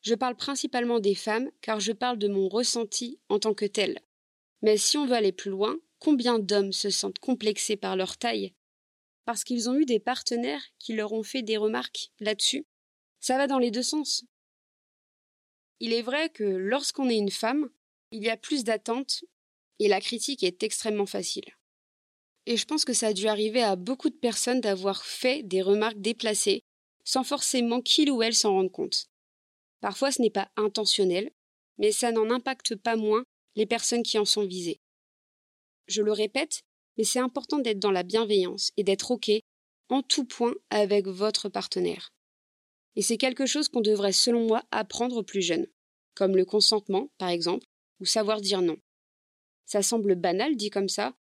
Je 0.00 0.14
parle 0.14 0.36
principalement 0.36 0.98
des 0.98 1.14
femmes 1.14 1.50
car 1.60 1.78
je 1.78 1.92
parle 1.92 2.18
de 2.18 2.28
mon 2.28 2.48
ressenti 2.48 3.20
en 3.28 3.38
tant 3.38 3.54
que 3.54 3.66
tel. 3.66 4.00
Mais 4.60 4.76
si 4.76 4.98
on 4.98 5.06
veut 5.06 5.14
aller 5.14 5.32
plus 5.32 5.50
loin, 5.50 5.76
combien 5.98 6.38
d'hommes 6.38 6.72
se 6.72 6.90
sentent 6.90 7.20
complexés 7.20 7.76
par 7.76 7.96
leur 7.96 8.16
taille? 8.16 8.52
Parce 9.24 9.44
qu'ils 9.44 9.70
ont 9.70 9.76
eu 9.76 9.84
des 9.84 10.00
partenaires 10.00 10.62
qui 10.78 10.94
leur 10.94 11.12
ont 11.12 11.22
fait 11.22 11.42
des 11.42 11.56
remarques 11.56 12.10
là-dessus. 12.20 12.66
Ça 13.20 13.36
va 13.36 13.46
dans 13.46 13.58
les 13.58 13.70
deux 13.70 13.82
sens. 13.82 14.24
Il 15.80 15.92
est 15.92 16.02
vrai 16.02 16.28
que 16.28 16.44
lorsqu'on 16.44 17.08
est 17.08 17.16
une 17.16 17.30
femme, 17.30 17.68
il 18.10 18.22
y 18.22 18.30
a 18.30 18.36
plus 18.36 18.64
d'attentes 18.64 19.24
et 19.78 19.88
la 19.88 20.00
critique 20.00 20.42
est 20.42 20.62
extrêmement 20.62 21.06
facile. 21.06 21.44
Et 22.46 22.56
je 22.56 22.66
pense 22.66 22.84
que 22.84 22.92
ça 22.92 23.08
a 23.08 23.12
dû 23.12 23.28
arriver 23.28 23.62
à 23.62 23.76
beaucoup 23.76 24.10
de 24.10 24.16
personnes 24.16 24.60
d'avoir 24.60 25.04
fait 25.04 25.42
des 25.42 25.62
remarques 25.62 26.00
déplacées 26.00 26.64
sans 27.04 27.24
forcément 27.24 27.80
qu'il 27.80 28.10
ou 28.10 28.22
elle 28.22 28.34
s'en 28.34 28.52
rende 28.52 28.70
compte. 28.70 29.08
Parfois 29.80 30.12
ce 30.12 30.22
n'est 30.22 30.30
pas 30.30 30.50
intentionnel, 30.56 31.32
mais 31.78 31.92
ça 31.92 32.12
n'en 32.12 32.30
impacte 32.30 32.76
pas 32.76 32.96
moins 32.96 33.24
les 33.56 33.66
personnes 33.66 34.02
qui 34.02 34.18
en 34.18 34.24
sont 34.24 34.46
visées. 34.46 34.80
Je 35.88 36.02
le 36.02 36.12
répète, 36.12 36.62
mais 36.96 37.04
c'est 37.04 37.18
important 37.18 37.58
d'être 37.58 37.78
dans 37.78 37.90
la 37.90 38.02
bienveillance 38.02 38.72
et 38.76 38.84
d'être 38.84 39.10
OK 39.10 39.30
en 39.88 40.02
tout 40.02 40.24
point 40.24 40.54
avec 40.70 41.06
votre 41.06 41.48
partenaire. 41.48 42.12
Et 42.96 43.02
c'est 43.02 43.16
quelque 43.16 43.46
chose 43.46 43.68
qu'on 43.68 43.80
devrait, 43.80 44.12
selon 44.12 44.46
moi, 44.46 44.62
apprendre 44.70 45.16
aux 45.16 45.22
plus 45.22 45.42
jeunes, 45.42 45.66
comme 46.14 46.36
le 46.36 46.44
consentement, 46.44 47.10
par 47.18 47.28
exemple, 47.28 47.66
ou 48.00 48.04
savoir 48.04 48.40
dire 48.40 48.62
non. 48.62 48.76
Ça 49.64 49.82
semble 49.82 50.14
banal 50.14 50.56
dit 50.56 50.70
comme 50.70 50.88
ça, 50.88 51.14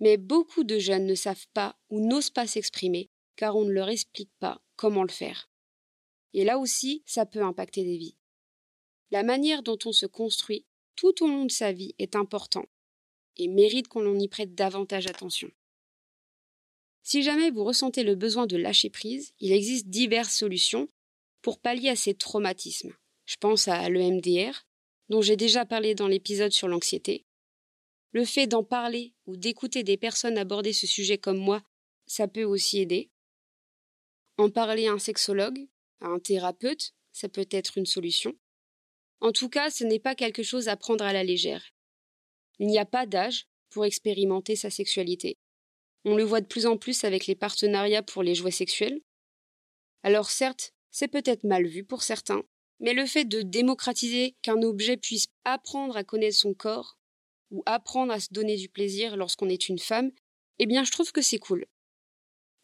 mais 0.00 0.16
beaucoup 0.16 0.64
de 0.64 0.78
jeunes 0.78 1.06
ne 1.06 1.14
savent 1.14 1.46
pas 1.54 1.76
ou 1.90 2.00
n'osent 2.00 2.30
pas 2.30 2.46
s'exprimer, 2.46 3.10
car 3.36 3.56
on 3.56 3.64
ne 3.64 3.72
leur 3.72 3.88
explique 3.88 4.32
pas 4.40 4.60
comment 4.76 5.02
le 5.02 5.10
faire. 5.10 5.48
Et 6.34 6.44
là 6.44 6.58
aussi, 6.58 7.02
ça 7.06 7.26
peut 7.26 7.42
impacter 7.42 7.84
des 7.84 7.98
vies. 7.98 8.16
La 9.10 9.22
manière 9.22 9.62
dont 9.62 9.78
on 9.84 9.92
se 9.92 10.06
construit 10.06 10.66
tout 10.96 11.22
au 11.22 11.28
long 11.28 11.44
de 11.44 11.50
sa 11.50 11.72
vie 11.72 11.94
est 11.98 12.16
important, 12.16 12.64
et 13.36 13.48
mérite 13.48 13.88
qu'on 13.88 14.18
y 14.18 14.28
prête 14.28 14.54
davantage 14.54 15.06
attention. 15.06 15.50
Si 17.02 17.22
jamais 17.22 17.50
vous 17.50 17.64
ressentez 17.64 18.04
le 18.04 18.14
besoin 18.14 18.46
de 18.46 18.56
lâcher 18.56 18.90
prise, 18.90 19.34
il 19.40 19.52
existe 19.52 19.88
diverses 19.88 20.34
solutions 20.34 20.88
pour 21.42 21.58
pallier 21.58 21.88
à 21.88 21.96
ces 21.96 22.14
traumatismes. 22.14 22.94
Je 23.26 23.36
pense 23.36 23.68
à 23.68 23.88
l'EMDR, 23.88 24.66
dont 25.08 25.20
j'ai 25.20 25.36
déjà 25.36 25.64
parlé 25.64 25.94
dans 25.94 26.06
l'épisode 26.06 26.52
sur 26.52 26.68
l'anxiété. 26.68 27.26
Le 28.12 28.24
fait 28.24 28.46
d'en 28.46 28.62
parler 28.62 29.14
ou 29.26 29.36
d'écouter 29.36 29.82
des 29.82 29.96
personnes 29.96 30.38
aborder 30.38 30.72
ce 30.72 30.86
sujet 30.86 31.18
comme 31.18 31.38
moi, 31.38 31.62
ça 32.06 32.28
peut 32.28 32.44
aussi 32.44 32.80
aider. 32.80 33.10
En 34.36 34.50
parler 34.50 34.86
à 34.86 34.92
un 34.92 34.98
sexologue, 34.98 35.66
à 36.00 36.06
un 36.06 36.18
thérapeute, 36.18 36.94
ça 37.12 37.28
peut 37.28 37.48
être 37.50 37.78
une 37.78 37.86
solution. 37.86 38.34
En 39.20 39.32
tout 39.32 39.48
cas, 39.48 39.70
ce 39.70 39.84
n'est 39.84 40.00
pas 40.00 40.14
quelque 40.14 40.42
chose 40.42 40.68
à 40.68 40.76
prendre 40.76 41.04
à 41.04 41.12
la 41.12 41.24
légère. 41.24 41.71
Il 42.58 42.66
n'y 42.66 42.78
a 42.78 42.84
pas 42.84 43.06
d'âge 43.06 43.46
pour 43.70 43.84
expérimenter 43.84 44.56
sa 44.56 44.70
sexualité. 44.70 45.38
On 46.04 46.16
le 46.16 46.24
voit 46.24 46.40
de 46.40 46.46
plus 46.46 46.66
en 46.66 46.76
plus 46.76 47.04
avec 47.04 47.26
les 47.26 47.34
partenariats 47.34 48.02
pour 48.02 48.22
les 48.22 48.34
jouets 48.34 48.50
sexuels. 48.50 49.00
Alors 50.02 50.30
certes, 50.30 50.74
c'est 50.90 51.08
peut-être 51.08 51.44
mal 51.44 51.66
vu 51.66 51.84
pour 51.84 52.02
certains, 52.02 52.42
mais 52.80 52.92
le 52.92 53.06
fait 53.06 53.24
de 53.24 53.42
démocratiser 53.42 54.36
qu'un 54.42 54.60
objet 54.62 54.96
puisse 54.96 55.28
apprendre 55.44 55.96
à 55.96 56.04
connaître 56.04 56.36
son 56.36 56.54
corps, 56.54 56.98
ou 57.50 57.62
apprendre 57.66 58.12
à 58.12 58.20
se 58.20 58.32
donner 58.32 58.56
du 58.56 58.68
plaisir 58.68 59.16
lorsqu'on 59.16 59.48
est 59.48 59.68
une 59.68 59.78
femme, 59.78 60.10
eh 60.58 60.66
bien 60.66 60.84
je 60.84 60.90
trouve 60.90 61.12
que 61.12 61.22
c'est 61.22 61.38
cool. 61.38 61.66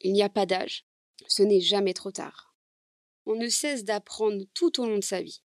Il 0.01 0.13
n'y 0.13 0.23
a 0.23 0.29
pas 0.29 0.47
d'âge, 0.47 0.85
ce 1.27 1.43
n'est 1.43 1.61
jamais 1.61 1.95
trop 1.95 2.11
tard. 2.11 2.55
On 3.27 3.35
ne 3.35 3.49
cesse 3.49 3.85
d'apprendre 3.85 4.45
tout 4.55 4.81
au 4.81 4.87
long 4.87 4.97
de 4.97 5.05
sa 5.05 5.21
vie. 5.21 5.43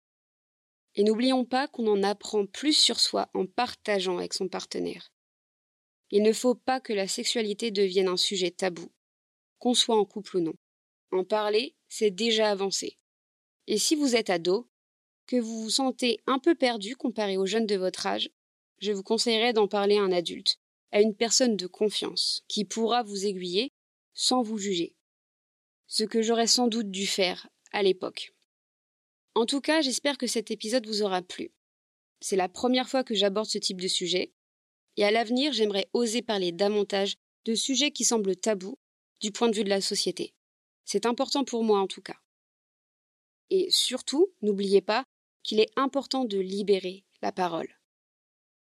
Et 0.98 1.04
n'oublions 1.04 1.44
pas 1.44 1.68
qu'on 1.68 1.86
en 1.86 2.02
apprend 2.02 2.44
plus 2.44 2.76
sur 2.76 2.98
soi 2.98 3.30
en 3.32 3.46
partageant 3.46 4.18
avec 4.18 4.34
son 4.34 4.48
partenaire. 4.48 5.12
Il 6.10 6.24
ne 6.24 6.32
faut 6.32 6.56
pas 6.56 6.80
que 6.80 6.92
la 6.92 7.06
sexualité 7.06 7.70
devienne 7.70 8.08
un 8.08 8.16
sujet 8.16 8.50
tabou, 8.50 8.90
qu'on 9.60 9.74
soit 9.74 9.96
en 9.96 10.04
couple 10.04 10.38
ou 10.38 10.40
non. 10.40 10.54
En 11.12 11.22
parler, 11.22 11.76
c'est 11.88 12.10
déjà 12.10 12.50
avancé. 12.50 12.98
Et 13.68 13.78
si 13.78 13.94
vous 13.94 14.16
êtes 14.16 14.28
ado, 14.28 14.68
que 15.28 15.36
vous 15.36 15.62
vous 15.62 15.70
sentez 15.70 16.18
un 16.26 16.40
peu 16.40 16.56
perdu 16.56 16.96
comparé 16.96 17.36
aux 17.36 17.46
jeunes 17.46 17.66
de 17.66 17.76
votre 17.76 18.04
âge, 18.08 18.30
je 18.80 18.90
vous 18.90 19.04
conseillerais 19.04 19.52
d'en 19.52 19.68
parler 19.68 19.98
à 19.98 20.02
un 20.02 20.10
adulte, 20.10 20.58
à 20.90 21.00
une 21.00 21.14
personne 21.14 21.56
de 21.56 21.68
confiance, 21.68 22.42
qui 22.48 22.64
pourra 22.64 23.04
vous 23.04 23.24
aiguiller 23.24 23.70
sans 24.14 24.42
vous 24.42 24.58
juger. 24.58 24.96
Ce 25.86 26.02
que 26.02 26.22
j'aurais 26.22 26.48
sans 26.48 26.66
doute 26.66 26.90
dû 26.90 27.06
faire 27.06 27.48
à 27.70 27.84
l'époque. 27.84 28.32
En 29.38 29.46
tout 29.46 29.60
cas, 29.60 29.82
j'espère 29.82 30.18
que 30.18 30.26
cet 30.26 30.50
épisode 30.50 30.84
vous 30.88 31.02
aura 31.02 31.22
plu. 31.22 31.52
C'est 32.18 32.34
la 32.34 32.48
première 32.48 32.88
fois 32.88 33.04
que 33.04 33.14
j'aborde 33.14 33.46
ce 33.46 33.58
type 33.58 33.80
de 33.80 33.86
sujet, 33.86 34.32
et 34.96 35.04
à 35.04 35.12
l'avenir, 35.12 35.52
j'aimerais 35.52 35.88
oser 35.92 36.22
parler 36.22 36.50
davantage 36.50 37.14
de 37.44 37.54
sujets 37.54 37.92
qui 37.92 38.02
semblent 38.02 38.34
tabous 38.34 38.80
du 39.20 39.30
point 39.30 39.48
de 39.48 39.54
vue 39.54 39.62
de 39.62 39.68
la 39.68 39.80
société. 39.80 40.34
C'est 40.84 41.06
important 41.06 41.44
pour 41.44 41.62
moi 41.62 41.78
en 41.78 41.86
tout 41.86 42.02
cas. 42.02 42.16
Et 43.50 43.68
surtout, 43.70 44.26
n'oubliez 44.42 44.80
pas 44.80 45.04
qu'il 45.44 45.60
est 45.60 45.70
important 45.76 46.24
de 46.24 46.38
libérer 46.38 47.04
la 47.22 47.30
parole. 47.30 47.68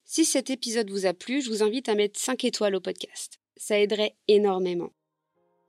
Si 0.04 0.24
cet 0.24 0.48
épisode 0.48 0.92
vous 0.92 1.06
a 1.06 1.12
plu, 1.12 1.42
je 1.42 1.50
vous 1.50 1.64
invite 1.64 1.88
à 1.88 1.96
mettre 1.96 2.20
5 2.20 2.44
étoiles 2.44 2.76
au 2.76 2.80
podcast. 2.80 3.40
Ça 3.56 3.80
aiderait 3.80 4.14
énormément. 4.28 4.92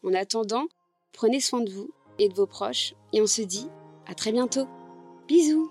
En 0.04 0.14
attendant, 0.14 0.68
prenez 1.14 1.40
soin 1.40 1.62
de 1.62 1.72
vous 1.72 1.90
et 2.20 2.30
de 2.30 2.36
vos 2.36 2.46
proches 2.46 2.94
et 3.12 3.24
on 3.24 3.28
se 3.28 3.42
dit 3.42 3.70
à 4.06 4.14
très 4.14 4.32
bientôt. 4.32 4.68
Bisous 5.30 5.70